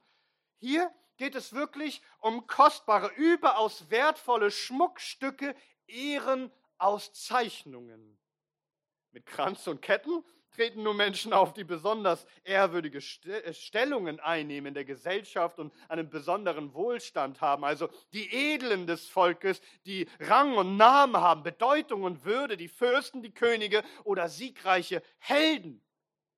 Hier 0.60 0.90
geht 1.18 1.36
es 1.36 1.52
wirklich 1.52 2.02
um 2.20 2.48
kostbare, 2.48 3.12
überaus 3.18 3.90
wertvolle 3.90 4.52
Schmuckstücke, 4.52 5.54
Ehrenauszeichnungen. 5.88 8.18
Mit 9.12 9.26
Kranz 9.26 9.68
und 9.68 9.82
Ketten 9.82 10.24
treten 10.58 10.82
nur 10.82 10.96
Menschen 10.96 11.34
auf, 11.34 11.54
die 11.54 11.64
besonders 11.64 12.26
ehrwürdige 12.44 12.98
äh, 12.98 13.54
Stellungen 13.54 14.20
einnehmen 14.20 14.70
in 14.70 14.74
der 14.74 14.86
Gesellschaft 14.86 15.60
und 15.60 15.72
einen 15.88 16.10
besonderen 16.10 16.74
Wohlstand 16.74 17.42
haben. 17.42 17.64
Also 17.64 17.90
die 18.12 18.34
Edlen 18.34 18.88
des 18.88 19.08
Volkes, 19.08 19.62
die 19.86 20.10
Rang 20.20 20.58
und 20.58 20.76
Namen 20.76 21.18
haben, 21.18 21.44
Bedeutung 21.44 22.04
und 22.04 22.26
Würde, 22.26 22.58
die 22.58 22.70
Fürsten, 22.70 23.22
die 23.22 23.34
Könige 23.34 23.84
oder 24.04 24.30
siegreiche 24.30 25.04
Helden, 25.20 25.84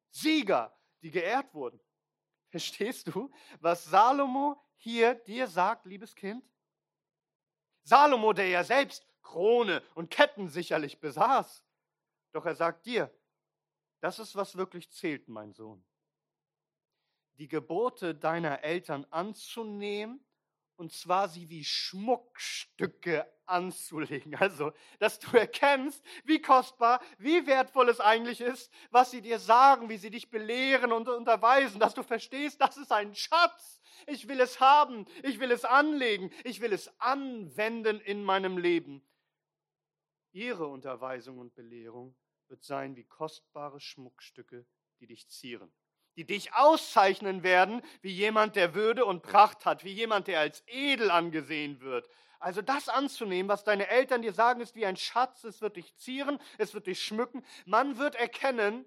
Sieger, 0.10 0.78
die 1.02 1.12
geehrt 1.12 1.54
wurden. 1.54 1.80
Verstehst 2.50 3.08
du, 3.08 3.32
was 3.62 3.86
Salomo 3.86 4.62
hier 4.76 5.16
dir 5.16 5.48
sagt, 5.48 5.86
liebes 5.86 6.14
Kind? 6.14 6.44
Salomo, 7.84 8.34
der 8.34 8.50
ja 8.50 8.66
selbst 8.66 9.08
Krone 9.22 9.82
und 9.96 10.10
Ketten 10.10 10.50
sicherlich 10.50 11.00
besaß. 11.00 11.64
Doch 12.34 12.46
er 12.46 12.56
sagt 12.56 12.86
dir, 12.86 13.10
das 14.02 14.20
ist, 14.20 14.36
was 14.36 14.56
wirklich 14.56 14.90
zählt, 14.92 15.28
mein 15.28 15.54
Sohn. 15.54 15.84
Die 17.38 17.48
Gebote 17.48 18.16
deiner 18.16 18.64
Eltern 18.64 19.06
anzunehmen 19.12 20.24
und 20.80 20.94
zwar 20.94 21.28
sie 21.28 21.50
wie 21.50 21.64
Schmuckstücke 21.64 23.30
anzulegen. 23.46 24.36
Also, 24.40 24.72
dass 25.00 25.20
du 25.20 25.36
erkennst, 25.36 26.04
wie 26.24 26.42
kostbar, 26.42 27.02
wie 27.18 27.46
wertvoll 27.46 27.90
es 27.90 28.00
eigentlich 28.00 28.40
ist, 28.40 28.72
was 28.90 29.12
sie 29.12 29.22
dir 29.22 29.40
sagen, 29.40 29.90
wie 29.90 29.98
sie 29.98 30.10
dich 30.10 30.30
belehren 30.30 30.94
und 30.94 31.10
unterweisen, 31.10 31.80
dass 31.80 31.94
du 31.94 32.04
verstehst, 32.04 32.62
das 32.62 32.78
ist 32.78 32.92
ein 32.94 33.14
Schatz. 33.14 33.82
Ich 34.08 34.30
will 34.30 34.40
es 34.40 34.62
haben, 34.62 35.06
ich 35.24 35.40
will 35.40 35.52
es 35.52 35.66
anlegen, 35.66 36.32
ich 36.46 36.62
will 36.62 36.72
es 36.72 36.90
anwenden 37.02 38.00
in 38.00 38.24
meinem 38.24 38.58
Leben. 38.58 39.06
Ihre 40.32 40.68
Unterweisung 40.68 41.40
und 41.40 41.54
Belehrung 41.56 42.16
wird 42.50 42.64
sein 42.64 42.96
wie 42.96 43.04
kostbare 43.04 43.80
Schmuckstücke, 43.80 44.66
die 45.00 45.08
dich 45.08 45.30
zieren, 45.30 45.72
die 46.16 46.26
dich 46.26 46.54
auszeichnen 46.54 47.44
werden 47.44 47.82
wie 48.02 48.12
jemand, 48.12 48.56
der 48.56 48.74
Würde 48.74 49.06
und 49.06 49.22
Pracht 49.22 49.66
hat, 49.66 49.84
wie 49.84 49.94
jemand, 49.94 50.28
der 50.28 50.40
als 50.40 50.64
edel 50.68 51.12
angesehen 51.12 51.80
wird. 51.82 52.10
Also 52.40 52.62
das 52.62 52.88
anzunehmen, 52.88 53.50
was 53.50 53.64
deine 53.64 53.88
Eltern 53.88 54.22
dir 54.22 54.34
sagen, 54.34 54.62
ist 54.62 54.76
wie 54.76 54.86
ein 54.86 54.98
Schatz, 54.98 55.44
es 55.44 55.62
wird 55.62 55.76
dich 55.76 55.96
zieren, 55.98 56.40
es 56.58 56.74
wird 56.74 56.88
dich 56.88 57.04
schmücken. 57.04 57.46
Man 57.66 57.98
wird 57.98 58.16
erkennen, 58.16 58.86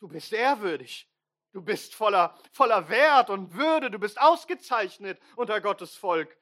du 0.00 0.08
bist 0.08 0.32
ehrwürdig, 0.32 1.08
du 1.52 1.62
bist 1.62 1.94
voller, 1.94 2.36
voller 2.50 2.88
Wert 2.88 3.30
und 3.30 3.54
Würde, 3.54 3.90
du 3.90 3.98
bist 3.98 4.20
ausgezeichnet 4.20 5.20
unter 5.36 5.60
Gottes 5.60 5.94
Volk. 5.94 6.36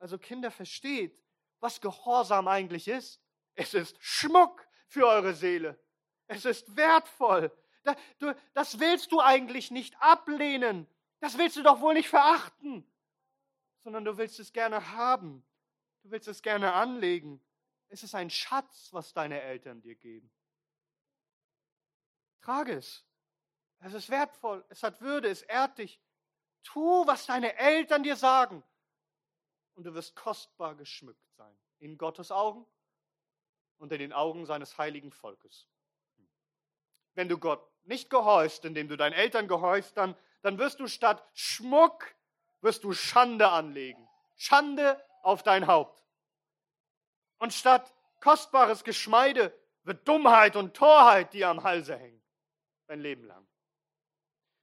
Also 0.00 0.18
Kinder, 0.18 0.50
versteht, 0.50 1.16
was 1.60 1.80
Gehorsam 1.80 2.48
eigentlich 2.48 2.88
ist. 2.88 3.20
Es 3.54 3.74
ist 3.74 3.96
Schmuck 4.00 4.66
für 4.90 5.06
eure 5.06 5.34
Seele. 5.34 5.78
Es 6.26 6.44
ist 6.44 6.76
wertvoll. 6.76 7.50
Das 8.52 8.78
willst 8.78 9.12
du 9.12 9.20
eigentlich 9.20 9.70
nicht 9.70 9.96
ablehnen. 10.02 10.86
Das 11.20 11.38
willst 11.38 11.56
du 11.56 11.62
doch 11.62 11.80
wohl 11.80 11.94
nicht 11.94 12.08
verachten, 12.08 12.84
sondern 13.82 14.04
du 14.04 14.18
willst 14.18 14.38
es 14.40 14.52
gerne 14.52 14.92
haben. 14.92 15.44
Du 16.02 16.10
willst 16.10 16.28
es 16.28 16.42
gerne 16.42 16.72
anlegen. 16.72 17.40
Es 17.88 18.02
ist 18.02 18.14
ein 18.14 18.30
Schatz, 18.30 18.92
was 18.92 19.12
deine 19.12 19.40
Eltern 19.40 19.80
dir 19.80 19.94
geben. 19.94 20.30
Trage 22.40 22.74
es. 22.74 23.04
Es 23.80 23.94
ist 23.94 24.10
wertvoll. 24.10 24.64
Es 24.68 24.82
hat 24.82 25.00
Würde. 25.00 25.28
Es 25.28 25.42
ehrt 25.42 25.78
dich. 25.78 26.00
Tu, 26.62 27.06
was 27.06 27.26
deine 27.26 27.56
Eltern 27.56 28.02
dir 28.02 28.16
sagen. 28.16 28.62
Und 29.74 29.84
du 29.84 29.94
wirst 29.94 30.16
kostbar 30.16 30.74
geschmückt 30.74 31.30
sein. 31.36 31.56
In 31.78 31.96
Gottes 31.96 32.30
Augen 32.30 32.66
in 33.82 33.98
den 33.98 34.12
Augen 34.12 34.46
seines 34.46 34.76
heiligen 34.78 35.10
Volkes. 35.10 35.68
Wenn 37.14 37.28
du 37.28 37.38
Gott 37.38 37.66
nicht 37.84 38.10
gehorchst, 38.10 38.64
indem 38.64 38.88
du 38.88 38.96
deinen 38.96 39.12
Eltern 39.12 39.48
gehorchst, 39.48 39.96
dann, 39.96 40.16
dann 40.42 40.58
wirst 40.58 40.80
du 40.80 40.86
statt 40.86 41.26
Schmuck, 41.32 42.14
wirst 42.60 42.84
du 42.84 42.92
Schande 42.92 43.48
anlegen. 43.48 44.08
Schande 44.36 45.02
auf 45.22 45.42
dein 45.42 45.66
Haupt. 45.66 46.04
Und 47.38 47.52
statt 47.52 47.94
kostbares 48.20 48.84
Geschmeide 48.84 49.54
wird 49.82 50.06
Dummheit 50.06 50.56
und 50.56 50.74
Torheit 50.74 51.32
dir 51.32 51.48
am 51.48 51.62
Halse 51.62 51.96
hängen. 51.96 52.22
Dein 52.86 53.00
Leben 53.00 53.24
lang. 53.24 53.46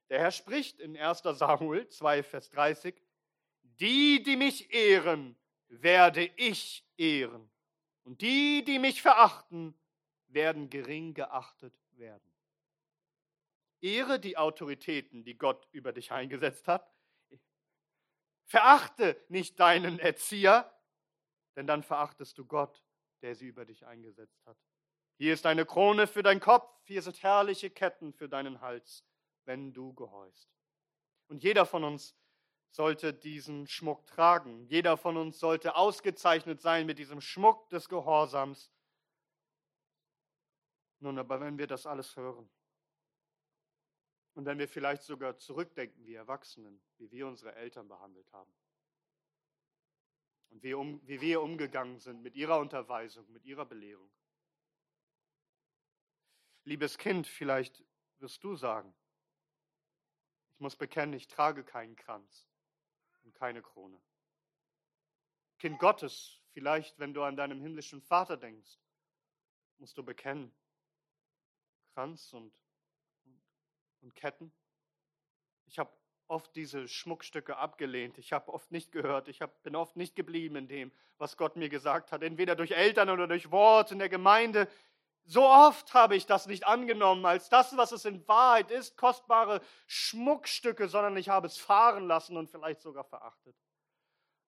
Der 0.10 0.20
Herr 0.20 0.32
spricht 0.32 0.80
in 0.80 0.96
1 0.96 1.22
Samuel 1.24 1.88
2, 1.88 2.24
Vers 2.24 2.50
30, 2.52 2.96
die, 3.64 4.24
die 4.24 4.36
mich 4.36 4.74
ehren, 4.74 5.38
werde 5.68 6.24
ich 6.38 6.86
ehren. 6.98 7.52
Und 8.08 8.22
die, 8.22 8.64
die 8.64 8.80
mich 8.80 9.02
verachten, 9.02 9.78
werden 10.28 10.70
gering 10.70 11.14
geachtet 11.14 11.74
werden. 11.98 12.34
Ehre 13.82 14.18
die 14.18 14.38
Autoritäten, 14.38 15.26
die 15.26 15.38
Gott 15.38 15.68
über 15.74 15.92
dich 15.92 16.14
eingesetzt 16.14 16.70
hat. 16.70 16.90
Verachte 18.46 19.22
nicht 19.28 19.60
deinen 19.60 20.00
Erzieher, 20.00 20.74
denn 21.58 21.68
dann 21.68 21.84
verachtest 21.84 22.38
du 22.38 22.46
Gott, 22.46 22.82
der 23.24 23.36
sie 23.36 23.48
über 23.48 23.66
dich 23.66 23.86
eingesetzt 23.86 24.40
hat. 24.46 24.58
Hier 25.18 25.34
ist 25.34 25.46
eine 25.46 25.66
Krone 25.66 26.08
für 26.08 26.24
deinen 26.24 26.40
Kopf, 26.40 26.74
hier 26.86 27.02
sind 27.02 27.22
herrliche 27.22 27.70
Ketten 27.70 28.14
für 28.14 28.30
deinen 28.30 28.62
Hals, 28.62 29.04
wenn 29.44 29.74
du 29.74 29.94
gehorchst. 29.94 30.50
Und 31.28 31.44
jeder 31.44 31.66
von 31.66 31.84
uns 31.84 32.16
sollte 32.72 33.14
diesen 33.14 33.68
Schmuck 33.68 34.06
tragen. 34.06 34.66
Jeder 34.68 34.98
von 34.98 35.18
uns 35.18 35.40
sollte 35.40 35.76
ausgezeichnet 35.76 36.62
sein 36.62 36.86
mit 36.86 37.00
diesem 37.00 37.22
Schmuck 37.22 37.70
des 37.70 37.90
Gehorsams. 37.90 38.72
Nun, 41.00 41.18
aber 41.20 41.40
wenn 41.40 41.58
wir 41.58 41.68
das 41.68 41.86
alles 41.86 42.16
hören 42.16 42.50
und 44.34 44.46
wenn 44.46 44.60
wir 44.60 44.68
vielleicht 44.68 45.04
sogar 45.04 45.38
zurückdenken, 45.38 46.06
wie 46.06 46.16
Erwachsenen, 46.16 46.82
wie 46.98 47.12
wir 47.12 47.28
unsere 47.28 47.56
Eltern 47.56 47.88
behandelt 47.88 48.32
haben 48.34 48.52
und 50.50 50.64
wie, 50.64 50.74
um, 50.74 51.02
wie 51.08 51.22
wir 51.22 51.42
umgegangen 51.42 52.00
sind 52.00 52.22
mit 52.22 52.36
ihrer 52.36 52.60
Unterweisung, 52.60 53.32
mit 53.32 53.46
ihrer 53.46 53.66
Belehrung. 53.66 54.10
Liebes 56.64 56.98
Kind, 56.98 57.28
vielleicht 57.28 57.84
wirst 58.20 58.44
du 58.44 58.56
sagen, 58.56 58.94
ich 60.54 60.60
muss 60.60 60.76
bekennen, 60.76 61.14
ich 61.14 61.28
trage 61.28 61.64
keinen 61.64 61.96
Kranz 61.96 62.48
und 63.28 63.36
keine 63.36 63.62
Krone. 63.62 64.02
Kind 65.60 65.80
Gottes, 65.80 66.40
vielleicht 66.54 66.98
wenn 66.98 67.14
du 67.14 67.24
an 67.24 67.36
deinem 67.36 67.60
himmlischen 67.62 68.02
Vater 68.02 68.38
denkst, 68.38 68.80
musst 69.80 69.98
du 69.98 70.04
bekennen, 70.04 70.56
Kranz 71.94 72.32
und, 72.32 72.54
und, 73.26 73.44
und 74.02 74.16
Ketten. 74.16 74.54
Ich 75.66 75.78
habe 75.78 75.92
oft 76.30 76.56
diese 76.56 76.88
Schmuckstücke 76.88 77.58
abgelehnt. 77.58 78.18
Ich 78.18 78.32
habe 78.32 78.54
oft 78.54 78.72
nicht 78.72 78.92
gehört. 78.92 79.28
Ich 79.28 79.42
hab, 79.42 79.62
bin 79.64 79.76
oft 79.76 79.96
nicht 79.98 80.16
geblieben 80.16 80.56
in 80.56 80.68
dem, 80.68 80.92
was 81.18 81.38
Gott 81.38 81.58
mir 81.58 81.70
gesagt 81.70 82.12
hat. 82.12 82.24
Entweder 82.24 82.56
durch 82.56 82.72
Eltern 82.72 83.10
oder 83.10 83.28
durch 83.28 83.52
Wort 83.52 83.92
in 83.92 84.00
der 84.00 84.10
Gemeinde. 84.10 84.70
So 85.30 85.44
oft 85.46 85.94
habe 85.94 86.16
ich 86.16 86.26
das 86.26 86.48
nicht 86.48 86.66
angenommen 86.66 87.26
als 87.26 87.50
das, 87.50 87.76
was 87.76 87.92
es 87.92 88.06
in 88.06 88.26
Wahrheit 88.30 88.72
ist, 88.72 88.96
kostbare 88.96 89.60
Schmuckstücke, 89.86 90.88
sondern 90.88 91.18
ich 91.18 91.28
habe 91.28 91.48
es 91.48 91.58
fahren 91.58 92.08
lassen 92.08 92.38
und 92.38 92.50
vielleicht 92.50 92.80
sogar 92.80 93.04
verachtet. 93.04 93.54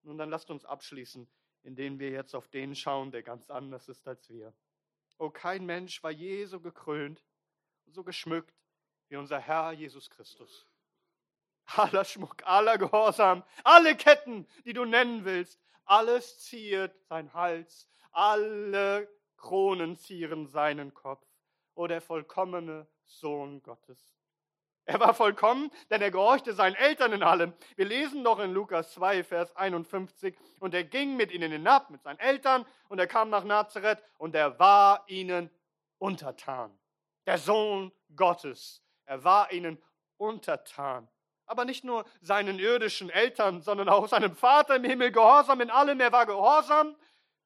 Nun, 0.04 0.18
dann 0.18 0.30
lasst 0.30 0.50
uns 0.50 0.64
abschließen, 0.64 1.30
indem 1.64 2.00
wir 2.00 2.12
jetzt 2.12 2.34
auf 2.34 2.48
den 2.48 2.76
schauen, 2.76 3.12
der 3.12 3.24
ganz 3.24 3.50
anders 3.50 3.90
ist 3.90 4.08
als 4.08 4.30
wir. 4.30 4.54
Oh, 5.18 5.30
kein 5.30 5.66
Mensch 5.66 6.02
war 6.02 6.12
je 6.12 6.46
so 6.46 6.62
gekrönt, 6.62 7.22
so 7.88 8.06
geschmückt 8.06 8.56
wie 9.10 9.18
unser 9.18 9.40
Herr 9.40 9.74
Jesus 9.74 10.10
Christus. 10.10 10.66
Aller 11.76 12.06
Schmuck, 12.06 12.48
aller 12.48 12.78
Gehorsam, 12.78 13.44
alle 13.66 13.98
Ketten, 13.98 14.48
die 14.64 14.72
du 14.72 14.86
nennen 14.86 15.26
willst, 15.26 15.60
alles 15.84 16.40
ziert 16.40 16.96
sein 17.10 17.34
Hals, 17.34 17.90
alle 18.12 19.19
Kronen 19.40 19.96
zieren 19.98 20.48
seinen 20.48 20.94
Kopf. 20.94 21.26
O 21.76 21.88
der 21.88 22.02
vollkommene 22.02 22.88
Sohn 23.06 23.64
Gottes. 23.64 24.16
Er 24.86 25.00
war 25.00 25.14
vollkommen, 25.14 25.72
denn 25.92 26.02
er 26.02 26.10
gehorchte 26.10 26.54
seinen 26.54 26.76
Eltern 26.76 27.14
in 27.14 27.22
allem. 27.22 27.54
Wir 27.76 27.86
lesen 27.86 28.24
noch 28.24 28.40
in 28.40 28.54
Lukas 28.54 28.92
2, 28.94 29.24
Vers 29.24 29.56
51. 29.56 30.36
Und 30.60 30.74
er 30.74 30.84
ging 30.84 31.16
mit 31.16 31.32
ihnen 31.32 31.52
hinab, 31.52 31.92
mit 31.92 32.02
seinen 32.02 32.20
Eltern, 32.20 32.66
und 32.88 32.98
er 32.98 33.06
kam 33.06 33.30
nach 33.30 33.44
Nazareth, 33.44 34.02
und 34.18 34.34
er 34.34 34.58
war 34.58 35.04
ihnen 35.08 35.52
untertan. 36.00 36.76
Der 37.28 37.38
Sohn 37.38 37.92
Gottes. 38.16 38.84
Er 39.06 39.24
war 39.24 39.52
ihnen 39.52 39.80
untertan. 40.18 41.08
Aber 41.46 41.66
nicht 41.66 41.84
nur 41.84 42.04
seinen 42.22 42.58
irdischen 42.58 43.12
Eltern, 43.12 43.62
sondern 43.62 43.90
auch 43.90 44.08
seinem 44.08 44.36
Vater 44.36 44.76
im 44.76 44.84
Himmel 44.84 45.12
gehorsam 45.12 45.62
in 45.62 45.70
allem. 45.70 46.00
Er 46.00 46.12
war 46.12 46.26
gehorsam 46.26 46.96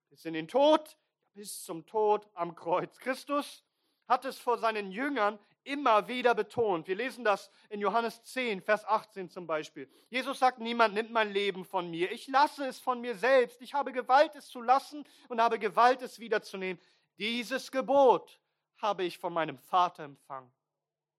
bis 0.10 0.24
in 0.26 0.34
den 0.34 0.48
Tod, 0.48 0.96
bis 1.34 1.64
zum 1.64 1.86
Tod 1.86 2.28
am 2.34 2.56
Kreuz. 2.56 2.98
Christus 3.00 3.64
hat 4.08 4.26
es 4.26 4.38
vor 4.38 4.58
seinen 4.58 4.92
Jüngern 4.92 5.40
immer 5.64 6.08
wieder 6.08 6.36
betont. 6.36 6.88
Wir 6.88 6.96
lesen 6.96 7.24
das 7.24 7.50
in 7.70 7.80
Johannes 7.80 8.22
10, 8.24 8.62
Vers 8.62 8.86
18 8.86 9.30
zum 9.30 9.48
Beispiel. 9.48 9.90
Jesus 10.10 10.40
sagt, 10.40 10.60
niemand 10.60 10.94
nimmt 10.94 11.12
mein 11.12 11.32
Leben 11.32 11.64
von 11.64 11.90
mir. 11.90 12.12
Ich 12.12 12.28
lasse 12.28 12.68
es 12.68 12.80
von 12.80 13.00
mir 13.00 13.16
selbst. 13.16 13.62
Ich 13.62 13.74
habe 13.74 13.92
Gewalt, 13.92 14.36
es 14.36 14.48
zu 14.48 14.62
lassen 14.62 15.06
und 15.30 15.42
habe 15.42 15.60
Gewalt, 15.60 16.02
es 16.02 16.20
wiederzunehmen. 16.20 16.82
Dieses 17.18 17.72
Gebot 17.72 18.40
habe 18.78 19.04
ich 19.06 19.18
von 19.18 19.34
meinem 19.34 19.58
Vater 19.58 20.04
empfangen. 20.04 20.52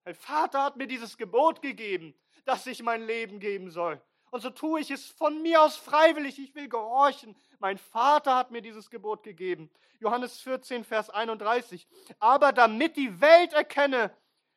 Mein 0.05 0.15
Vater 0.15 0.63
hat 0.63 0.77
mir 0.77 0.87
dieses 0.87 1.17
Gebot 1.17 1.63
gegeben, 1.63 2.15
dass 2.45 2.67
ich 2.67 2.83
mein 2.83 3.07
Leben 3.07 3.41
geben 3.41 3.71
soll. 3.71 4.03
Und 4.31 4.41
so 4.41 4.51
tue 4.51 4.81
ich 4.81 4.91
es 4.91 5.07
von 5.07 5.41
mir 5.43 5.63
aus 5.63 5.77
freiwillig. 5.77 6.39
Ich 6.39 6.55
will 6.55 6.69
gehorchen. 6.69 7.37
Mein 7.65 7.79
Vater 7.79 8.37
hat 8.37 8.51
mir 8.51 8.61
dieses 8.61 8.91
Gebot 8.91 9.23
gegeben. 9.23 9.71
Johannes 9.99 10.39
14, 10.41 10.85
Vers 10.85 11.09
31. 11.09 11.89
Aber 12.19 12.53
damit 12.53 12.95
die 12.99 13.23
Welt 13.23 13.55
erkenne, 13.55 14.15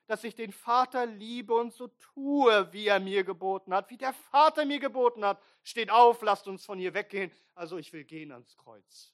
dass 0.08 0.26
ich 0.26 0.36
den 0.36 0.52
Vater 0.52 1.06
liebe 1.06 1.54
und 1.54 1.72
so 1.72 1.88
tue, 1.88 2.74
wie 2.74 2.88
er 2.88 3.00
mir 3.00 3.24
geboten 3.24 3.74
hat, 3.74 3.90
wie 3.90 3.98
der 3.98 4.12
Vater 4.12 4.66
mir 4.66 4.80
geboten 4.80 5.24
hat, 5.24 5.42
steht 5.64 5.90
auf, 5.90 6.22
lasst 6.22 6.50
uns 6.50 6.66
von 6.66 6.80
hier 6.80 6.94
weggehen. 6.94 7.32
Also 7.56 7.78
ich 7.78 7.94
will 7.94 8.04
gehen 8.04 8.34
ans 8.34 8.58
Kreuz. 8.58 9.14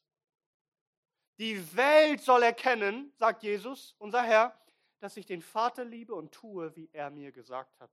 Die 1.38 1.76
Welt 1.76 2.22
soll 2.22 2.42
erkennen, 2.42 3.14
sagt 3.20 3.44
Jesus, 3.44 3.94
unser 4.00 4.24
Herr, 4.24 4.60
dass 5.02 5.18
ich 5.18 5.28
den 5.28 5.44
Vater 5.44 5.86
liebe 5.86 6.16
und 6.16 6.32
tue, 6.32 6.76
wie 6.76 6.90
er 6.94 7.12
mir 7.12 7.32
gesagt 7.32 7.80
hat. 7.80 7.92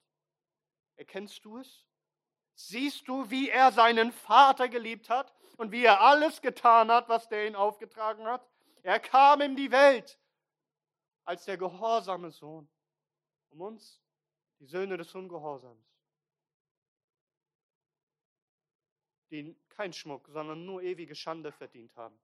Erkennst 0.97 1.45
du 1.45 1.59
es? 1.59 1.85
Siehst 2.55 3.07
du, 3.07 3.29
wie 3.29 3.51
er 3.51 3.71
seinen 3.71 4.13
Vater 4.13 4.71
geliebt 4.71 5.11
hat 5.11 5.35
und 5.61 5.73
wie 5.73 5.85
er 5.85 6.01
alles 6.01 6.41
getan 6.41 6.91
hat, 6.91 7.11
was 7.11 7.29
der 7.29 7.47
ihn 7.47 7.55
aufgetragen 7.55 8.27
hat? 8.27 8.49
Er 8.83 8.99
kam 8.99 9.43
in 9.43 9.57
die 9.57 9.71
Welt 9.71 10.19
als 11.25 11.45
der 11.45 11.59
gehorsame 11.59 12.31
Sohn, 12.31 12.67
um 13.51 13.61
uns, 13.61 14.01
die 14.59 14.65
Söhne 14.65 14.97
des 14.97 15.15
Ungehorsams, 15.15 15.87
die 19.31 19.55
kein 19.69 19.93
Schmuck, 19.93 20.29
sondern 20.31 20.65
nur 20.65 20.83
ewige 20.83 21.15
Schande 21.15 21.53
verdient 21.53 21.95
haben, 21.95 22.19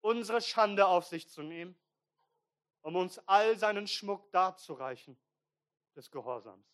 unsere 0.00 0.40
Schande 0.40 0.84
auf 0.84 1.06
sich 1.06 1.28
zu 1.28 1.42
nehmen, 1.42 1.78
um 2.80 2.96
uns 2.96 3.20
all 3.28 3.56
seinen 3.56 3.86
Schmuck 3.86 4.28
darzureichen 4.32 5.16
des 5.94 6.10
Gehorsams. 6.10 6.66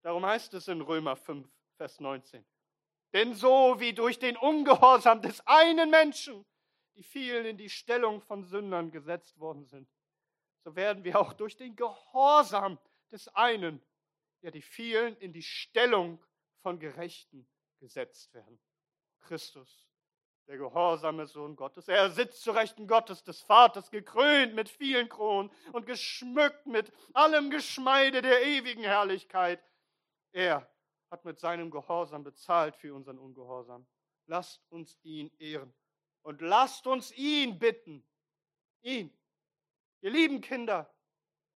Darum 0.00 0.24
heißt 0.24 0.54
es 0.54 0.66
in 0.68 0.80
Römer 0.80 1.14
5, 1.14 1.46
Vers 1.76 2.00
19. 2.00 2.42
Denn 3.12 3.34
so 3.34 3.78
wie 3.78 3.92
durch 3.92 4.18
den 4.18 4.36
Ungehorsam 4.36 5.20
des 5.22 5.46
einen 5.46 5.90
Menschen 5.90 6.44
die 6.94 7.02
vielen 7.02 7.46
in 7.46 7.56
die 7.56 7.70
Stellung 7.70 8.20
von 8.20 8.44
Sündern 8.44 8.90
gesetzt 8.90 9.38
worden 9.38 9.64
sind, 9.66 9.88
so 10.64 10.76
werden 10.76 11.04
wir 11.04 11.18
auch 11.18 11.32
durch 11.32 11.56
den 11.56 11.74
Gehorsam 11.74 12.78
des 13.10 13.28
einen, 13.28 13.82
ja 14.42 14.50
die 14.50 14.62
vielen 14.62 15.16
in 15.16 15.32
die 15.32 15.42
Stellung 15.42 16.22
von 16.60 16.78
Gerechten 16.78 17.48
gesetzt 17.80 18.32
werden. 18.34 18.60
Christus, 19.20 19.88
der 20.46 20.58
gehorsame 20.58 21.26
Sohn 21.26 21.56
Gottes. 21.56 21.88
Er 21.88 22.10
sitzt 22.10 22.42
zu 22.42 22.50
Rechten 22.50 22.86
Gottes, 22.86 23.22
des 23.24 23.40
Vaters, 23.40 23.90
gekrönt 23.90 24.54
mit 24.54 24.68
vielen 24.68 25.08
Kronen 25.08 25.50
und 25.72 25.86
geschmückt 25.86 26.66
mit 26.66 26.92
allem 27.14 27.50
Geschmeide 27.50 28.22
der 28.22 28.44
ewigen 28.44 28.82
Herrlichkeit. 28.82 29.62
Er 30.32 30.68
hat 31.12 31.26
mit 31.26 31.38
seinem 31.38 31.70
Gehorsam 31.70 32.24
bezahlt 32.24 32.74
für 32.74 32.94
unseren 32.94 33.18
Ungehorsam. 33.18 33.86
Lasst 34.26 34.64
uns 34.70 34.98
ihn 35.02 35.30
ehren 35.38 35.72
und 36.22 36.40
lasst 36.40 36.86
uns 36.86 37.12
ihn 37.12 37.58
bitten. 37.58 38.02
Ihn. 38.80 39.14
Ihr 40.00 40.10
lieben 40.10 40.40
Kinder 40.40 40.90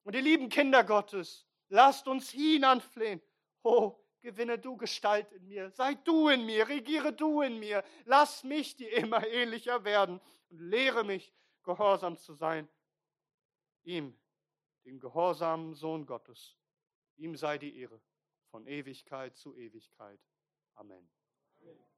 und 0.03 0.15
ihr 0.17 0.23
lieben 0.23 0.49
Kinder 0.49 0.83
Gottes, 0.83 1.47
lasst 1.69 2.09
uns 2.09 2.35
ihn 2.35 2.65
anflehen. 2.65 3.23
Oh, 3.63 3.97
gewinne 4.23 4.59
du 4.59 4.77
Gestalt 4.77 5.31
in 5.31 5.47
mir, 5.47 5.71
sei 5.71 5.95
du 5.95 6.29
in 6.29 6.45
mir, 6.45 6.69
regiere 6.69 7.13
du 7.13 7.41
in 7.41 7.61
mir, 7.61 7.85
lass 8.07 8.43
mich 8.43 8.77
dir 8.77 8.93
immer 8.93 9.25
ähnlicher 9.25 9.85
werden 9.85 10.21
und 10.51 10.59
lehre 10.59 11.05
mich, 11.05 11.33
gehorsam 11.63 12.19
zu 12.19 12.35
sein. 12.35 12.69
Ihm, 13.85 14.19
den 14.85 14.99
gehorsamen 14.99 15.75
Sohn 15.75 16.05
Gottes. 16.07 16.59
Ihm 17.17 17.37
sei 17.37 17.57
die 17.57 17.79
Ehre 17.79 18.01
von 18.55 18.69
Ewigkeit 18.69 19.37
zu 19.37 19.57
Ewigkeit. 19.57 20.21
Amen. 20.75 21.11
Amen. 21.61 21.94